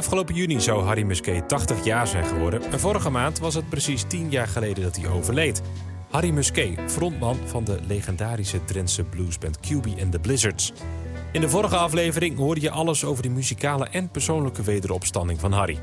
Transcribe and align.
Afgelopen 0.00 0.34
juni 0.34 0.60
zou 0.60 0.84
Harry 0.84 1.02
Musquet 1.02 1.48
80 1.48 1.84
jaar 1.84 2.06
zijn 2.06 2.24
geworden. 2.24 2.62
En 2.62 2.80
vorige 2.80 3.10
maand 3.10 3.38
was 3.38 3.54
het 3.54 3.68
precies 3.68 4.02
10 4.02 4.30
jaar 4.30 4.48
geleden 4.48 4.82
dat 4.82 4.96
hij 4.96 5.10
overleed. 5.10 5.62
Harry 6.10 6.30
Musquet, 6.30 6.78
frontman 6.86 7.38
van 7.46 7.64
de 7.64 7.78
legendarische 7.86 8.64
Drentse 8.64 9.04
bluesband 9.04 9.58
QB 9.58 9.86
and 10.02 10.12
the 10.12 10.18
Blizzards. 10.18 10.72
In 11.32 11.40
de 11.40 11.48
vorige 11.48 11.76
aflevering 11.76 12.36
hoorde 12.36 12.60
je 12.60 12.70
alles 12.70 13.04
over 13.04 13.22
de 13.22 13.28
muzikale 13.28 13.86
en 13.86 14.10
persoonlijke 14.10 14.62
wederopstanding 14.62 15.40
van 15.40 15.52
Harry. 15.52 15.78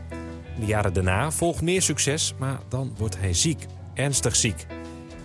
In 0.55 0.59
de 0.59 0.65
jaren 0.65 0.93
daarna 0.93 1.31
volgt 1.31 1.61
meer 1.61 1.81
succes, 1.81 2.33
maar 2.37 2.59
dan 2.69 2.95
wordt 2.97 3.19
hij 3.19 3.33
ziek. 3.33 3.65
Ernstig 3.93 4.35
ziek. 4.35 4.65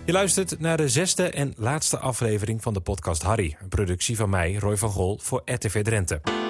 Je 0.05 0.11
luistert 0.11 0.59
naar 0.59 0.77
de 0.77 0.89
zesde 0.89 1.29
en 1.29 1.53
laatste 1.57 1.97
aflevering 1.97 2.61
van 2.61 2.73
de 2.73 2.81
podcast 2.81 3.21
Harry. 3.21 3.57
Een 3.61 3.69
productie 3.69 4.15
van 4.15 4.29
mij, 4.29 4.53
Roy 4.53 4.77
van 4.77 4.89
Gol, 4.89 5.19
voor 5.21 5.41
RTV 5.45 5.83
Drenthe. 5.83 6.42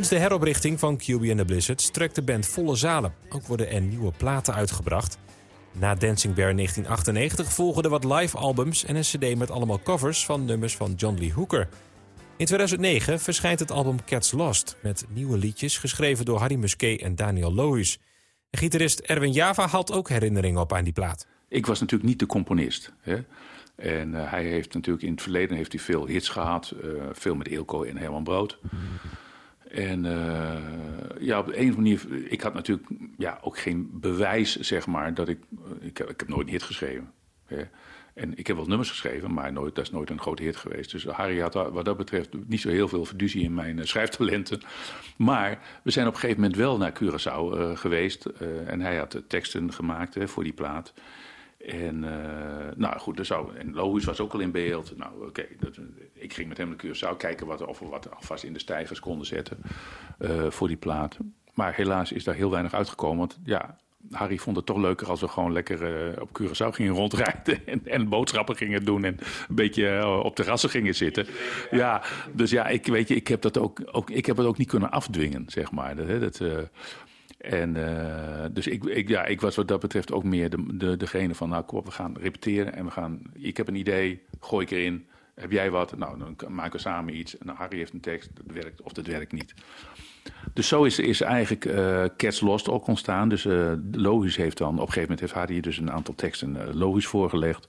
Sinds 0.00 0.18
de 0.18 0.24
heroprichting 0.24 0.78
van 0.78 0.96
QB 0.96 1.30
and 1.30 1.38
the 1.38 1.44
Blizzards 1.44 1.90
trekt 1.90 2.14
de 2.14 2.22
band 2.22 2.46
volle 2.46 2.76
zalen. 2.76 3.14
Ook 3.28 3.46
worden 3.46 3.70
er 3.70 3.80
nieuwe 3.80 4.12
platen 4.16 4.54
uitgebracht. 4.54 5.18
Na 5.72 5.94
Dancing 5.94 6.34
Bear 6.34 6.54
1998 6.54 7.52
volgen 7.52 7.82
er 7.82 7.90
wat 7.90 8.04
live 8.04 8.36
albums 8.36 8.84
en 8.84 8.96
een 8.96 9.02
cd 9.02 9.36
met 9.36 9.50
allemaal 9.50 9.82
covers 9.82 10.24
van 10.24 10.44
nummers 10.44 10.76
van 10.76 10.92
John 10.96 11.18
Lee 11.18 11.32
Hooker. 11.32 11.68
In 12.36 12.46
2009 12.46 13.20
verschijnt 13.20 13.60
het 13.60 13.70
album 13.70 14.04
Cats 14.04 14.32
Lost 14.32 14.76
met 14.82 15.06
nieuwe 15.08 15.38
liedjes 15.38 15.78
geschreven 15.78 16.24
door 16.24 16.38
Harry 16.38 16.56
Musquet 16.56 17.00
en 17.00 17.14
Daniel 17.14 17.54
Lohuis. 17.54 17.98
Gitarist 18.50 19.00
Erwin 19.00 19.32
Java 19.32 19.66
haalt 19.66 19.92
ook 19.92 20.08
herinneringen 20.08 20.60
op 20.60 20.72
aan 20.72 20.84
die 20.84 20.92
plaat. 20.92 21.26
Ik 21.48 21.66
was 21.66 21.80
natuurlijk 21.80 22.10
niet 22.10 22.18
de 22.18 22.26
componist. 22.26 22.92
Hè? 23.00 23.18
En 23.76 24.10
uh, 24.10 24.30
hij 24.30 24.44
heeft 24.44 24.74
natuurlijk 24.74 25.04
in 25.04 25.12
het 25.12 25.22
verleden 25.22 25.56
heeft 25.56 25.72
hij 25.72 25.80
veel 25.80 26.06
hits 26.06 26.28
gehad. 26.28 26.74
Uh, 26.84 27.02
veel 27.12 27.34
met 27.34 27.46
Eelco 27.46 27.82
en 27.82 27.96
Herman 27.96 28.24
Brood. 28.24 28.58
En 29.70 30.04
uh, 30.04 30.56
ja, 31.20 31.38
op 31.38 31.46
de 31.46 31.58
een 31.58 31.70
of 31.70 31.76
andere 31.76 31.98
manier... 32.06 32.32
Ik 32.32 32.40
had 32.40 32.54
natuurlijk 32.54 32.88
ja, 33.16 33.38
ook 33.42 33.58
geen 33.58 33.90
bewijs, 33.92 34.56
zeg 34.56 34.86
maar, 34.86 35.14
dat 35.14 35.28
ik... 35.28 35.38
Ik 35.80 35.98
heb, 35.98 36.10
ik 36.10 36.20
heb 36.20 36.28
nooit 36.28 36.46
een 36.46 36.52
hit 36.52 36.62
geschreven. 36.62 37.12
Hè? 37.44 37.62
En 38.14 38.38
ik 38.38 38.46
heb 38.46 38.56
wel 38.56 38.66
nummers 38.66 38.90
geschreven, 38.90 39.32
maar 39.32 39.52
nooit, 39.52 39.74
dat 39.74 39.84
is 39.84 39.90
nooit 39.90 40.10
een 40.10 40.20
grote 40.20 40.42
hit 40.42 40.56
geweest. 40.56 40.90
Dus 40.90 41.04
Harry 41.04 41.40
had 41.40 41.54
wat 41.54 41.84
dat 41.84 41.96
betreft 41.96 42.28
niet 42.46 42.60
zo 42.60 42.68
heel 42.68 42.88
veel 42.88 43.04
fiducie 43.04 43.42
in 43.42 43.54
mijn 43.54 43.78
uh, 43.78 43.84
schrijftalenten. 43.84 44.60
Maar 45.16 45.58
we 45.82 45.90
zijn 45.90 46.06
op 46.06 46.12
een 46.12 46.20
gegeven 46.20 46.40
moment 46.40 46.58
wel 46.58 46.76
naar 46.78 46.92
Curaçao 47.02 47.74
geweest. 47.74 48.24
En 48.66 48.80
hij 48.80 48.96
had 48.96 49.22
teksten 49.26 49.72
gemaakt 49.72 50.14
hè, 50.14 50.28
voor 50.28 50.42
die 50.42 50.52
plaat. 50.52 50.92
En 51.66 52.00
nou 52.76 52.98
goed, 52.98 53.18
er 53.18 53.24
zou, 53.24 53.56
en 53.56 53.74
Lois 53.74 54.04
was 54.04 54.20
ook 54.20 54.32
al 54.32 54.40
in 54.40 54.50
beeld. 54.50 54.96
Nou 54.96 55.26
oké, 55.26 55.46
ik 56.12 56.32
ging 56.32 56.48
met 56.48 56.56
hem 56.56 56.68
naar 56.68 56.86
Curaçao 56.86 57.16
kijken 57.16 57.46
wat, 57.46 57.66
of 57.66 57.78
we 57.78 57.86
wat 57.86 58.14
alvast 58.14 58.44
in 58.44 58.52
de 58.52 58.58
stijgers 58.58 59.00
konden 59.00 59.26
zetten 59.26 59.58
voor 60.48 60.68
die 60.68 60.76
plaat. 60.76 61.18
Maar 61.54 61.74
helaas 61.74 62.12
is 62.12 62.24
daar 62.24 62.34
heel 62.34 62.50
weinig 62.50 62.74
uitgekomen. 62.74 63.18
Want 63.18 63.38
ja, 63.44 63.76
Harry 64.10 64.38
vond 64.38 64.56
het 64.56 64.66
toch 64.66 64.76
leuker 64.76 65.08
als 65.08 65.20
we 65.20 65.28
gewoon 65.28 65.52
lekker 65.52 66.10
uh, 66.12 66.20
op 66.20 66.40
Curaçao 66.40 66.74
gingen 66.74 66.94
rondrijden. 66.94 67.66
En, 67.66 67.86
en, 67.86 68.08
boodschappen 68.08 68.56
gingen 68.56 68.84
doen 68.84 69.04
en 69.04 69.16
een 69.48 69.54
beetje 69.54 69.98
uh, 69.98 70.20
op 70.24 70.36
terrassen 70.36 70.70
gingen 70.70 70.94
zitten. 70.94 71.26
Ja, 71.70 72.02
dus 72.32 72.50
ja, 72.50 72.66
ik 72.66 72.86
weet 72.86 73.08
je, 73.08 73.14
ik 73.14 73.28
heb 73.28 73.42
dat 73.42 73.58
ook, 73.58 73.80
ook, 73.84 74.10
ik 74.10 74.26
heb 74.26 74.36
het 74.36 74.46
ook 74.46 74.58
niet 74.58 74.68
kunnen 74.68 74.90
afdwingen, 74.90 75.44
zeg 75.48 75.70
maar. 75.70 75.96
Dat, 75.96 76.20
dat, 76.20 76.40
uh, 76.40 76.58
en 77.40 77.72
dus 78.52 78.66
ik, 78.66 78.84
ik, 78.84 79.08
ja, 79.08 79.24
ik 79.24 79.40
was 79.40 79.56
wat 79.56 79.68
dat 79.68 79.80
betreft 79.80 80.12
ook 80.12 80.24
meer 80.24 80.50
de, 80.50 80.76
de, 80.76 80.96
degene 80.96 81.34
van, 81.34 81.48
nou 81.48 81.64
kom 81.64 81.84
we 81.84 81.90
gaan 81.90 82.16
repeteren 82.20 82.74
en 82.74 82.84
we 82.84 82.90
gaan, 82.90 83.22
ik 83.32 83.56
heb 83.56 83.68
een 83.68 83.74
idee, 83.74 84.22
gooi 84.40 84.64
ik 84.64 84.70
erin. 84.70 85.06
Heb 85.34 85.50
jij 85.50 85.70
wat? 85.70 85.96
Nou, 85.96 86.18
dan 86.18 86.54
maken 86.54 86.72
we 86.72 86.78
samen 86.78 87.16
iets. 87.16 87.36
Nou, 87.40 87.58
Harry 87.58 87.78
heeft 87.78 87.92
een 87.92 88.00
tekst, 88.00 88.30
dat 88.34 88.54
werkt 88.54 88.82
of 88.82 88.92
dat 88.92 89.06
werkt 89.06 89.32
niet. 89.32 89.54
Dus 90.54 90.68
zo 90.68 90.84
is, 90.84 90.98
is 90.98 91.20
eigenlijk 91.20 91.64
uh, 91.64 92.04
Cats 92.16 92.40
Lost 92.40 92.68
ook 92.68 92.86
ontstaan. 92.86 93.28
Dus 93.28 93.44
uh, 93.44 93.72
Logisch 93.92 94.36
heeft 94.36 94.58
dan, 94.58 94.68
op 94.68 94.74
een 94.74 94.80
gegeven 94.80 95.00
moment 95.00 95.20
heeft 95.20 95.32
Harry 95.32 95.60
dus 95.60 95.78
een 95.78 95.90
aantal 95.90 96.14
teksten 96.14 96.56
uh, 96.56 96.74
Logisch 96.74 97.06
voorgelegd. 97.06 97.66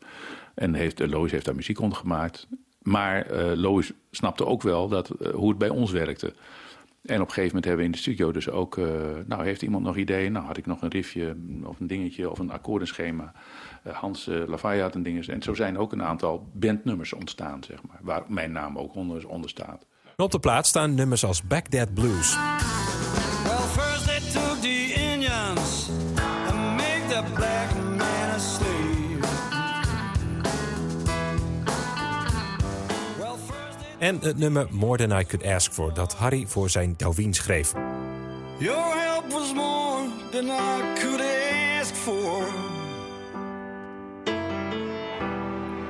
En 0.53 0.73
heeft, 0.73 0.99
Logisch 0.99 1.31
heeft 1.31 1.45
daar 1.45 1.55
muziek 1.55 1.79
onder 1.79 1.97
gemaakt. 1.97 2.47
Maar 2.81 3.31
Logisch 3.55 3.91
snapte 4.11 4.45
ook 4.45 4.61
wel 4.61 4.87
dat, 4.87 5.11
hoe 5.33 5.49
het 5.49 5.57
bij 5.57 5.69
ons 5.69 5.91
werkte. 5.91 6.33
En 7.01 7.21
op 7.21 7.27
een 7.27 7.33
gegeven 7.33 7.47
moment 7.47 7.65
hebben 7.65 7.85
we 7.85 7.91
in 7.91 7.91
de 7.91 7.97
studio 7.97 8.31
dus 8.31 8.49
ook... 8.49 8.77
nou, 9.25 9.43
heeft 9.43 9.61
iemand 9.61 9.83
nog 9.83 9.97
ideeën? 9.97 10.31
Nou, 10.31 10.45
had 10.45 10.57
ik 10.57 10.65
nog 10.65 10.81
een 10.81 10.89
riffje 10.89 11.35
of 11.63 11.79
een 11.79 11.87
dingetje 11.87 12.29
of 12.29 12.39
een 12.39 12.51
akkoordenschema. 12.51 13.33
Hans 13.89 14.27
uh, 14.27 14.47
Lafayette 14.47 14.83
had 14.83 14.95
een. 14.95 15.23
En 15.27 15.41
zo 15.41 15.53
zijn 15.53 15.77
ook 15.77 15.91
een 15.91 16.03
aantal 16.03 16.49
bandnummers 16.53 17.13
ontstaan, 17.13 17.63
zeg 17.63 17.83
maar. 17.87 17.99
Waar 18.01 18.23
mijn 18.27 18.51
naam 18.51 18.77
ook 18.77 18.95
onder, 18.95 19.27
onder 19.27 19.49
staat. 19.49 19.85
Op 20.17 20.31
de 20.31 20.39
plaat 20.39 20.67
staan 20.67 20.95
nummers 20.95 21.25
als 21.25 21.43
Baghdad 21.43 21.93
Blues. 21.93 22.37
En 34.01 34.19
het 34.21 34.37
nummer 34.37 34.67
More 34.69 34.97
Than 34.97 35.19
I 35.19 35.25
Could 35.25 35.45
Ask 35.45 35.71
For, 35.71 35.93
dat 35.93 36.15
Harry 36.15 36.45
voor 36.47 36.69
zijn 36.69 36.93
Dauwien 36.97 37.33
schreef. 37.33 37.73
Your 38.57 38.99
help 38.99 39.31
was 39.31 39.53
more 39.53 40.07
than 40.31 40.45
I 40.45 40.99
could 40.99 41.21
ask 41.79 41.93
for. 41.93 42.45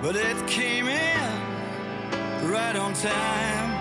But 0.01 0.15
it 0.15 0.43
came 0.45 0.89
in 0.89 1.29
right 2.49 2.77
on 2.79 2.93
time. 2.93 3.71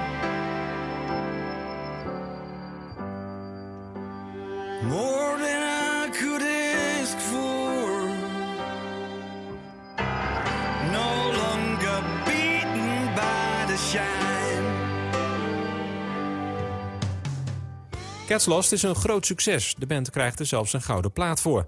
More 4.88 5.38
than 5.38 5.62
I 5.62 6.10
could 6.19 6.42
ask 6.42 7.19
for. 7.19 8.08
No 10.92 11.19
shine. 13.90 14.30
Cats 18.26 18.46
Lost 18.46 18.72
is 18.72 18.82
een 18.82 18.94
groot 18.94 19.26
succes. 19.26 19.74
De 19.78 19.86
band 19.86 20.10
krijgt 20.10 20.38
er 20.40 20.46
zelfs 20.46 20.72
een 20.72 20.82
gouden 20.82 21.12
plaat 21.12 21.40
voor. 21.40 21.66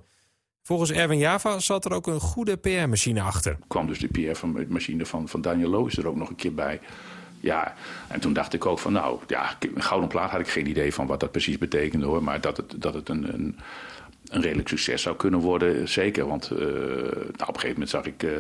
Volgens 0.63 0.91
Erwin 0.91 1.19
Java 1.19 1.59
zat 1.59 1.85
er 1.85 1.93
ook 1.93 2.07
een 2.07 2.21
goede 2.21 2.57
PR-machine 2.57 3.23
achter. 3.23 3.59
kwam 3.69 3.87
dus 3.87 3.99
de 3.99 4.09
PR-machine 4.09 5.07
van, 5.07 5.29
van 5.29 5.41
Daniel 5.41 5.69
Loos 5.69 5.97
er 5.97 6.09
ook 6.09 6.17
nog 6.17 6.29
een 6.29 6.37
keer 6.37 6.55
bij. 6.55 6.81
Ja, 7.41 7.75
en 8.09 8.21
toen 8.21 8.33
dacht 8.33 8.53
ik 8.53 8.67
ook 8.67 8.79
van 8.79 8.93
nou, 8.93 9.19
ja, 9.27 9.57
een 9.75 9.83
gouden 9.83 10.09
plaat 10.09 10.31
had 10.31 10.41
ik 10.41 10.49
geen 10.49 10.69
idee 10.69 10.95
van 10.95 11.07
wat 11.07 11.21
dat 11.21 11.31
precies 11.31 11.59
betekende 11.59 12.07
hoor. 12.07 12.23
Maar 12.23 12.41
dat 12.41 12.57
het, 12.57 12.75
dat 12.77 12.95
het 12.95 13.09
een, 13.09 13.35
een, 13.35 13.59
een 14.29 14.43
redelijk 14.43 14.69
succes 14.69 15.03
zou 15.03 15.17
kunnen 15.17 15.41
worden, 15.41 15.89
zeker. 15.89 16.27
Want 16.27 16.51
uh, 16.53 16.59
nou, 16.59 16.69
op 16.69 17.39
een 17.39 17.47
gegeven 17.47 17.71
moment 17.71 17.89
zag 17.89 18.05
ik 18.05 18.23
uh, 18.23 18.31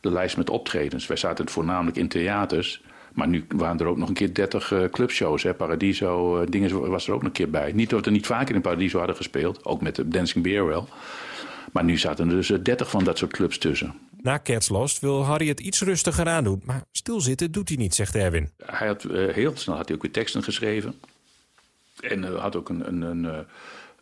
de 0.00 0.10
lijst 0.10 0.36
met 0.36 0.50
optredens. 0.50 1.06
Wij 1.06 1.16
zaten 1.16 1.48
voornamelijk 1.48 1.96
in 1.96 2.08
theaters. 2.08 2.82
Maar 3.14 3.28
nu 3.28 3.44
waren 3.48 3.78
er 3.78 3.86
ook 3.86 3.96
nog 3.96 4.08
een 4.08 4.14
keer 4.14 4.34
30 4.34 4.70
uh, 4.70 4.84
clubshows. 4.84 5.42
Hè. 5.42 5.54
Paradiso, 5.54 6.44
dingen 6.44 6.90
was 6.90 7.06
er 7.06 7.14
ook 7.14 7.20
nog 7.22 7.28
een 7.28 7.36
keer 7.36 7.50
bij. 7.50 7.72
Niet 7.72 7.90
dat 7.90 8.04
we 8.04 8.10
niet 8.10 8.26
vaker 8.26 8.54
in 8.54 8.60
Paradiso 8.60 8.98
hadden 8.98 9.16
gespeeld. 9.16 9.64
Ook 9.64 9.80
met 9.80 9.96
de 9.96 10.08
Dancing 10.08 10.44
Beer 10.44 10.66
wel. 10.66 10.88
Maar 11.72 11.84
nu 11.84 11.98
zaten 11.98 12.28
er 12.28 12.34
dus 12.34 12.48
30 12.62 12.90
van 12.90 13.04
dat 13.04 13.18
soort 13.18 13.32
clubs 13.32 13.58
tussen. 13.58 13.94
Na 14.22 14.40
Cats 14.42 14.68
Lost 14.68 15.00
wil 15.00 15.24
Harry 15.24 15.48
het 15.48 15.60
iets 15.60 15.80
rustiger 15.80 16.28
aandoen. 16.28 16.62
Maar 16.64 16.84
stilzitten 16.92 17.52
doet 17.52 17.68
hij 17.68 17.76
niet, 17.76 17.94
zegt 17.94 18.14
Erwin. 18.14 18.50
Hij 18.64 18.86
had, 18.86 19.04
uh, 19.04 19.32
heel 19.32 19.52
snel 19.56 19.76
had 19.76 19.86
hij 19.86 19.96
ook 19.96 20.02
weer 20.02 20.12
teksten 20.12 20.42
geschreven. 20.42 20.94
En 22.00 22.22
uh, 22.22 22.40
had 22.40 22.56
ook 22.56 22.68
een, 22.68 22.88
een, 22.88 23.02
een 23.02 23.46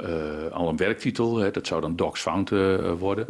uh, 0.05 0.53
al 0.53 0.69
een 0.69 0.77
werktitel. 0.77 1.37
Hè, 1.37 1.51
dat 1.51 1.67
zou 1.67 1.81
dan 1.81 1.97
Dogs 1.97 2.21
Found 2.21 2.51
worden. 2.99 3.27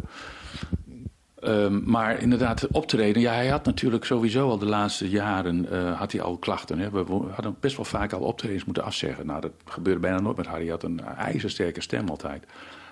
Um, 1.43 1.81
maar 1.85 2.21
inderdaad, 2.21 2.67
optreden. 2.71 3.21
Ja, 3.21 3.33
hij 3.33 3.47
had 3.47 3.65
natuurlijk 3.65 4.05
sowieso 4.05 4.49
al 4.49 4.57
de 4.57 4.65
laatste 4.65 5.09
jaren 5.09 5.93
had 5.95 6.11
hij 6.11 6.21
al 6.21 6.37
klachten. 6.37 6.79
Hè. 6.79 6.89
We 6.89 7.05
hadden 7.31 7.55
best 7.59 7.75
wel 7.75 7.85
vaak 7.85 8.13
al 8.13 8.19
optredens 8.19 8.65
moeten 8.65 8.83
afzeggen. 8.83 9.25
Nou, 9.25 9.41
dat 9.41 9.51
gebeurde 9.65 9.99
bijna 9.99 10.19
nooit 10.19 10.37
met 10.37 10.45
Harry. 10.45 10.61
Hij 10.61 10.71
had 10.71 10.83
een 10.83 11.01
ijzersterke 11.17 11.81
stem 11.81 12.09
altijd. 12.09 12.43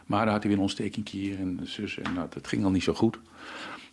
Maar 0.06 0.24
dan 0.24 0.34
had 0.34 0.42
hij 0.42 0.48
weer 0.48 0.58
een 0.58 0.64
ontsteking 0.64 1.10
hier 1.10 1.40
en 1.40 1.60
zus. 1.64 2.00
En 2.00 2.14
dat 2.30 2.48
ging 2.48 2.64
al 2.64 2.72
niet 2.72 2.84
zo 2.84 2.94
goed. 2.94 3.20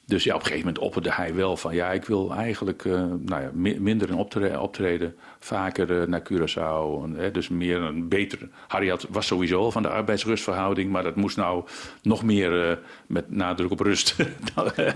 Dus 0.07 0.25
ja, 0.25 0.35
op 0.35 0.41
een 0.41 0.47
gegeven 0.47 0.67
moment 0.67 0.85
opperde 0.85 1.13
hij 1.13 1.35
wel 1.35 1.57
van... 1.57 1.75
ja, 1.75 1.93
ik 1.93 2.05
wil 2.05 2.35
eigenlijk 2.35 2.85
uh, 2.85 2.93
nou 3.19 3.43
ja, 3.43 3.51
mi 3.53 3.81
minder 3.81 4.09
in 4.09 4.15
optreden, 4.15 4.61
optreden 4.61 5.17
vaker 5.39 5.91
uh, 5.91 6.07
naar 6.07 6.23
Curaçao. 6.33 7.05
En, 7.05 7.15
hè, 7.17 7.31
dus 7.31 7.49
meer 7.49 7.81
een 7.81 8.09
betere... 8.09 8.49
Harry 8.67 8.89
had, 8.89 9.07
was 9.11 9.27
sowieso 9.27 9.59
al 9.59 9.71
van 9.71 9.83
de 9.83 9.89
arbeidsrustverhouding... 9.89 10.91
maar 10.91 11.03
dat 11.03 11.17
moest 11.17 11.37
nou 11.37 11.65
nog 12.03 12.23
meer 12.23 12.71
uh, 12.71 12.77
met 13.07 13.31
nadruk 13.31 13.71
op 13.71 13.81
rust 13.81 14.17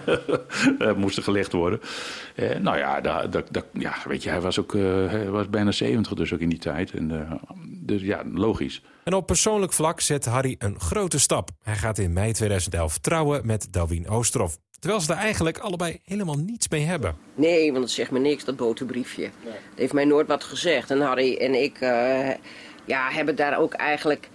moest 0.96 1.22
gelegd 1.22 1.52
worden. 1.52 1.80
nou 2.60 2.78
ja, 2.78 3.00
ja, 3.72 3.94
weet 4.04 4.22
je, 4.22 4.30
hij 4.30 4.40
was 4.40 4.58
ook 4.58 4.72
was 5.30 5.50
bijna 5.50 5.72
70 5.72 6.14
dus 6.14 6.32
ook 6.32 6.40
in 6.40 6.48
die 6.48 6.58
tijd. 6.58 6.90
En 6.92 7.40
dus 7.62 8.02
ja, 8.02 8.22
logisch. 8.32 8.82
En 9.04 9.14
op 9.14 9.26
persoonlijk 9.26 9.72
vlak 9.72 10.00
zet 10.00 10.24
Harry 10.24 10.54
een 10.58 10.80
grote 10.80 11.18
stap. 11.18 11.50
Hij 11.62 11.76
gaat 11.76 11.98
in 11.98 12.12
mei 12.12 12.32
2011 12.32 12.98
trouwen 12.98 13.46
met 13.46 13.68
Dalwien 13.70 14.08
Oosterhoff. 14.08 14.58
Terwijl 14.80 15.00
ze 15.02 15.12
er 15.12 15.18
eigenlijk 15.18 15.58
allebei 15.58 16.00
helemaal 16.04 16.36
niets 16.36 16.68
mee 16.68 16.84
hebben. 16.84 17.16
Nee, 17.34 17.72
want 17.72 17.84
het 17.84 17.92
zegt 17.92 18.10
me 18.10 18.18
niks, 18.18 18.44
dat 18.44 18.56
boterbriefje. 18.56 19.22
Het 19.22 19.78
heeft 19.78 19.92
mij 19.92 20.04
nooit 20.04 20.26
wat 20.26 20.44
gezegd. 20.44 20.90
En 20.90 21.00
Harry 21.00 21.36
en 21.36 21.62
ik 21.62 21.80
eh, 21.80 22.28
ja, 22.84 23.10
hebben 23.10 23.36
daar 23.36 23.58
ook 23.58 23.72
eigenlijk... 23.72 24.28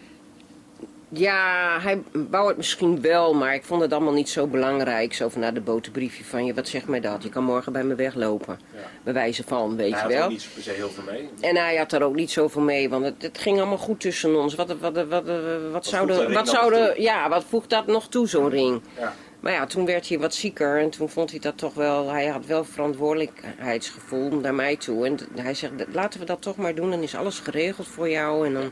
Ja, 1.09 1.79
hij 1.81 2.01
wou 2.29 2.47
het 2.47 2.57
misschien 2.57 3.01
wel, 3.01 3.33
maar 3.33 3.53
ik 3.53 3.63
vond 3.63 3.81
het 3.81 3.93
allemaal 3.93 4.13
niet 4.13 4.29
zo 4.29 4.47
belangrijk. 4.47 5.13
Zo 5.13 5.29
van, 5.29 5.41
nou, 5.41 5.53
de 5.53 5.61
boterbriefje 5.61 6.23
van 6.23 6.45
je, 6.45 6.53
wat 6.53 6.67
zegt 6.67 6.87
mij 6.87 6.99
dat? 6.99 7.23
Je 7.23 7.29
kan 7.29 7.43
morgen 7.43 7.73
bij 7.73 7.83
me 7.83 7.95
weglopen. 7.95 8.59
Bij 9.03 9.13
wijze 9.13 9.43
van, 9.47 9.75
weet 9.75 9.99
je 10.01 10.07
wel. 10.07 10.29
niet 10.29 10.47
per 10.53 10.63
se 10.63 10.71
heel 10.71 10.89
veel 10.89 11.03
mee. 11.03 11.29
En 11.39 11.55
hij 11.55 11.75
had 11.75 11.91
er 11.91 12.03
ook 12.03 12.15
niet 12.15 12.31
zoveel 12.31 12.61
mee, 12.61 12.89
want 12.89 13.05
het, 13.05 13.21
het 13.21 13.37
ging 13.37 13.57
allemaal 13.57 13.77
goed 13.77 13.99
tussen 13.99 14.39
ons. 14.41 14.55
Wat, 14.55 14.67
wat, 14.67 14.77
wat, 14.79 15.07
wat, 15.07 15.23
wat, 15.71 15.85
zo'n 15.85 15.93
zouden, 15.93 16.33
wat 16.33 16.49
zouden, 16.49 17.01
ja, 17.01 17.29
wat 17.29 17.43
voegt 17.43 17.69
dat 17.69 17.87
nog 17.87 18.07
toe, 18.07 18.27
zo'n 18.27 18.49
ring? 18.49 18.81
Ja. 18.99 19.13
Maar 19.45 19.53
ja, 19.53 19.65
toen 19.65 19.85
werd 19.85 20.09
hij 20.09 20.19
wat 20.19 20.33
zieker 20.33 20.81
en 20.81 20.89
toen 20.89 21.09
vond 21.09 21.31
hij 21.31 21.39
dat 21.39 21.57
toch 21.57 21.73
wel, 21.73 22.09
hij 22.09 22.27
had 22.27 22.45
wel 22.45 22.63
verantwoordelijkheidsgevoel 22.63 24.39
naar 24.39 24.53
mij 24.53 24.75
toe. 24.75 25.05
En 25.05 25.17
hij 25.35 25.53
zegt, 25.53 25.73
laten 25.91 26.19
we 26.19 26.25
dat 26.25 26.41
toch 26.41 26.55
maar 26.55 26.75
doen, 26.75 26.89
dan 26.89 27.01
is 27.01 27.15
alles 27.15 27.39
geregeld 27.39 27.87
voor 27.87 28.09
jou 28.09 28.45
en 28.47 28.53
dan 28.53 28.71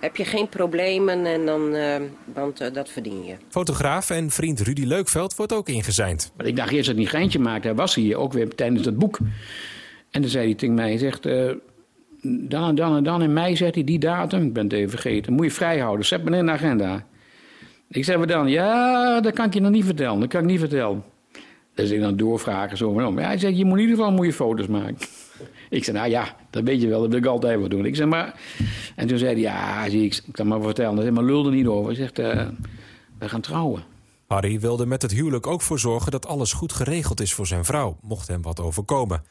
heb 0.00 0.16
je 0.16 0.24
geen 0.24 0.48
problemen 0.48 1.26
en 1.26 1.46
dan, 1.46 1.74
eh, 1.74 1.96
want 2.24 2.60
eh, 2.60 2.72
dat 2.72 2.88
verdien 2.88 3.24
je. 3.24 3.34
Fotograaf 3.48 4.10
en 4.10 4.30
vriend 4.30 4.60
Rudy 4.60 4.84
Leukveld 4.84 5.36
wordt 5.36 5.52
ook 5.52 5.68
ingezijnd. 5.68 6.32
Maar 6.36 6.46
ik 6.46 6.56
dacht 6.56 6.72
eerst 6.72 6.86
dat 6.86 6.94
hij 6.94 7.04
een 7.04 7.10
geintje 7.10 7.38
maakte. 7.38 7.66
Hij 7.66 7.76
was 7.76 7.94
hier 7.94 8.16
ook 8.16 8.32
weer 8.32 8.54
tijdens 8.54 8.82
dat 8.82 8.98
boek. 8.98 9.18
En 10.10 10.20
dan 10.20 10.30
zei 10.30 10.44
hij 10.44 10.54
tegen 10.54 10.74
mij, 10.74 10.88
hij 10.88 10.98
zegt... 10.98 11.26
eh, 11.26 11.50
dan 12.22 12.68
en 12.68 12.74
dan 12.74 12.96
en 12.96 13.04
dan 13.04 13.22
in 13.22 13.32
mei, 13.32 13.56
zegt 13.56 13.74
hij, 13.74 13.84
die 13.84 13.98
datum, 13.98 14.42
ik 14.42 14.52
ben 14.52 14.64
het 14.64 14.72
even 14.72 14.90
vergeten... 14.90 15.32
moet 15.32 15.44
je 15.44 15.50
vrijhouden, 15.50 16.06
zet 16.06 16.24
me 16.24 16.36
in 16.36 16.46
de 16.46 16.52
agenda. 16.52 17.06
Ik 17.94 18.04
zei, 18.04 18.18
wat 18.18 18.28
dan? 18.28 18.48
Ja, 18.48 19.20
dat 19.20 19.32
kan 19.32 19.46
ik 19.46 19.54
je 19.54 19.60
nog 19.60 19.70
niet 19.70 19.84
vertellen, 19.84 20.20
dat 20.20 20.28
kan 20.28 20.40
ik 20.40 20.46
niet 20.46 20.58
vertellen. 20.58 21.04
Dus 21.74 21.90
ik 21.90 22.00
dan 22.00 22.16
doorvragen 22.16 22.76
zo 22.76 23.14
hij 23.16 23.38
zegt, 23.38 23.56
je 23.56 23.64
moet 23.64 23.78
in 23.78 23.82
ieder 23.82 23.96
geval 23.96 24.12
mooie 24.12 24.32
foto's 24.32 24.66
maken. 24.66 24.96
Ik 25.70 25.84
zei, 25.84 25.96
nou 25.96 26.10
ja, 26.10 26.36
dat 26.50 26.62
weet 26.62 26.82
je 26.82 26.88
wel, 26.88 27.00
dat 27.00 27.08
wil 27.08 27.18
ik 27.18 27.26
altijd 27.26 27.58
wel 27.58 27.68
doen. 27.68 27.84
Ik 27.84 27.96
zei, 27.96 28.08
maar... 28.08 28.40
En 28.96 29.06
toen 29.06 29.18
zei 29.18 29.32
hij, 29.32 29.40
ja, 29.40 29.90
zie 29.90 30.04
ik, 30.04 30.22
kan 30.32 30.46
maar 30.46 30.62
vertellen. 30.62 30.96
Zei, 30.96 31.10
maar 31.10 31.24
lul 31.24 31.50
niet 31.50 31.66
over. 31.66 31.86
Hij 31.86 31.94
zegt, 31.94 32.18
eh, 32.18 32.48
we 33.18 33.28
gaan 33.28 33.40
trouwen. 33.40 33.82
Harry 34.26 34.60
wilde 34.60 34.86
met 34.86 35.02
het 35.02 35.12
huwelijk 35.12 35.46
ook 35.46 35.62
voor 35.62 35.78
zorgen 35.78 36.10
dat 36.10 36.26
alles 36.26 36.52
goed 36.52 36.72
geregeld 36.72 37.20
is 37.20 37.34
voor 37.34 37.46
zijn 37.46 37.64
vrouw, 37.64 37.98
mocht 38.00 38.28
hem 38.28 38.42
wat 38.42 38.60
overkomen. 38.60 39.22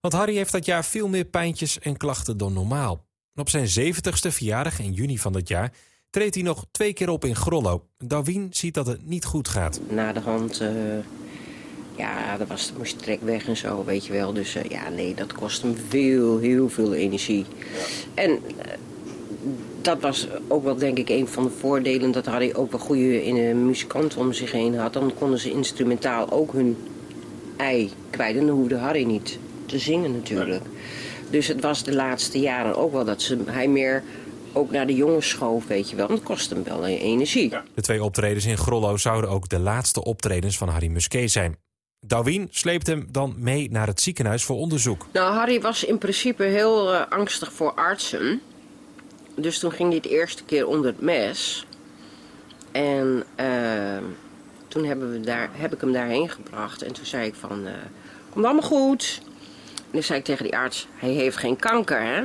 Want 0.00 0.14
Harry 0.14 0.34
heeft 0.34 0.52
dat 0.52 0.64
jaar 0.64 0.84
veel 0.84 1.08
meer 1.08 1.24
pijntjes 1.24 1.78
en 1.78 1.96
klachten 1.96 2.36
dan 2.36 2.52
normaal. 2.52 3.04
En 3.34 3.40
op 3.40 3.48
zijn 3.48 3.66
70ste 3.66 4.28
verjaardag 4.28 4.78
in 4.78 4.92
juni 4.92 5.18
van 5.18 5.32
dat 5.32 5.48
jaar 5.48 5.72
treedt 6.14 6.34
hij 6.34 6.44
nog 6.44 6.64
twee 6.70 6.92
keer 6.92 7.08
op 7.08 7.24
in 7.24 7.36
Grollo. 7.36 7.84
Darwin 7.98 8.46
ziet 8.50 8.74
dat 8.74 8.86
het 8.86 9.06
niet 9.06 9.24
goed 9.24 9.48
gaat. 9.48 9.80
Na 9.88 10.12
de 10.12 10.20
hand, 10.20 10.60
eh, 10.60 10.68
ja, 11.96 12.36
dat 12.36 12.48
was, 12.48 12.72
moest 12.76 12.90
je 12.90 12.96
trek 12.96 13.20
weg 13.22 13.46
en 13.48 13.56
zo, 13.56 13.84
weet 13.84 14.06
je 14.06 14.12
wel. 14.12 14.32
Dus 14.32 14.54
eh, 14.54 14.64
ja, 14.64 14.88
nee, 14.88 15.14
dat 15.14 15.32
kost 15.32 15.62
hem 15.62 15.76
veel, 15.88 16.38
heel 16.38 16.68
veel 16.68 16.94
energie. 16.94 17.44
En 18.14 18.30
eh, 18.30 18.72
dat 19.80 20.00
was 20.00 20.28
ook 20.48 20.64
wel, 20.64 20.76
denk 20.76 20.98
ik, 20.98 21.08
een 21.08 21.28
van 21.28 21.42
de 21.42 21.50
voordelen... 21.50 22.12
dat 22.12 22.26
Harry 22.26 22.52
ook 22.54 22.70
wel 22.70 22.80
goede 22.80 23.24
in, 23.24 23.36
eh, 23.36 23.54
muzikanten 23.54 24.20
om 24.20 24.32
zich 24.32 24.52
heen 24.52 24.76
had. 24.76 24.92
Dan 24.92 25.14
konden 25.18 25.38
ze 25.38 25.50
instrumentaal 25.50 26.30
ook 26.30 26.52
hun 26.52 26.76
ei 27.56 27.90
kwijt. 28.10 28.36
En 28.36 28.46
dan 28.46 28.56
hoefde 28.56 28.76
Harry 28.76 29.04
niet 29.04 29.38
te 29.66 29.78
zingen 29.78 30.12
natuurlijk. 30.12 30.62
Dus 31.30 31.46
het 31.46 31.60
was 31.60 31.84
de 31.84 31.94
laatste 31.94 32.38
jaren 32.38 32.76
ook 32.76 32.92
wel 32.92 33.04
dat 33.04 33.22
ze, 33.22 33.38
hij 33.46 33.68
meer 33.68 34.02
ook 34.54 34.70
naar 34.70 34.86
de 34.86 34.94
jongens 34.94 35.28
schoof, 35.28 35.66
weet 35.66 35.90
je 35.90 35.96
wel. 35.96 36.06
Want 36.06 36.18
het 36.18 36.28
kost 36.28 36.50
hem 36.50 36.64
wel 36.64 36.86
energie. 36.86 37.52
De 37.74 37.82
twee 37.82 38.04
optredens 38.04 38.44
in 38.44 38.58
Grollo 38.58 38.96
zouden 38.96 39.30
ook 39.30 39.48
de 39.48 39.58
laatste 39.58 40.04
optredens 40.04 40.58
van 40.58 40.68
Harry 40.68 40.88
Musquet 40.88 41.30
zijn. 41.30 41.56
Darwin 42.06 42.48
sleept 42.50 42.86
hem 42.86 43.06
dan 43.10 43.34
mee 43.38 43.70
naar 43.70 43.86
het 43.86 44.00
ziekenhuis 44.00 44.44
voor 44.44 44.56
onderzoek. 44.56 45.06
Nou, 45.12 45.34
Harry 45.34 45.60
was 45.60 45.84
in 45.84 45.98
principe 45.98 46.42
heel 46.42 46.94
eh, 46.94 47.02
angstig 47.08 47.52
voor 47.52 47.72
artsen. 47.72 48.40
Dus 49.36 49.58
toen 49.58 49.72
ging 49.72 49.90
hij 49.90 50.00
de 50.00 50.08
eerste 50.08 50.44
keer 50.44 50.66
onder 50.66 50.86
het 50.86 51.00
mes. 51.00 51.66
En 52.72 53.24
eh, 53.34 53.46
toen 54.68 54.84
hebben 54.84 55.12
we 55.12 55.20
daar, 55.20 55.48
heb 55.52 55.74
ik 55.74 55.80
hem 55.80 55.92
daarheen 55.92 56.30
gebracht. 56.30 56.82
En 56.82 56.92
toen 56.92 57.06
zei 57.06 57.26
ik 57.26 57.34
van, 57.34 57.66
eh 57.66 57.72
komt 58.34 58.44
allemaal 58.44 58.68
goed. 58.68 59.20
En 59.76 59.90
toen 59.90 60.02
zei 60.02 60.18
ik 60.18 60.24
tegen 60.24 60.44
die 60.44 60.56
arts, 60.56 60.86
hij 60.96 61.10
heeft 61.10 61.36
geen 61.36 61.56
kanker, 61.56 62.02
hè? 62.02 62.22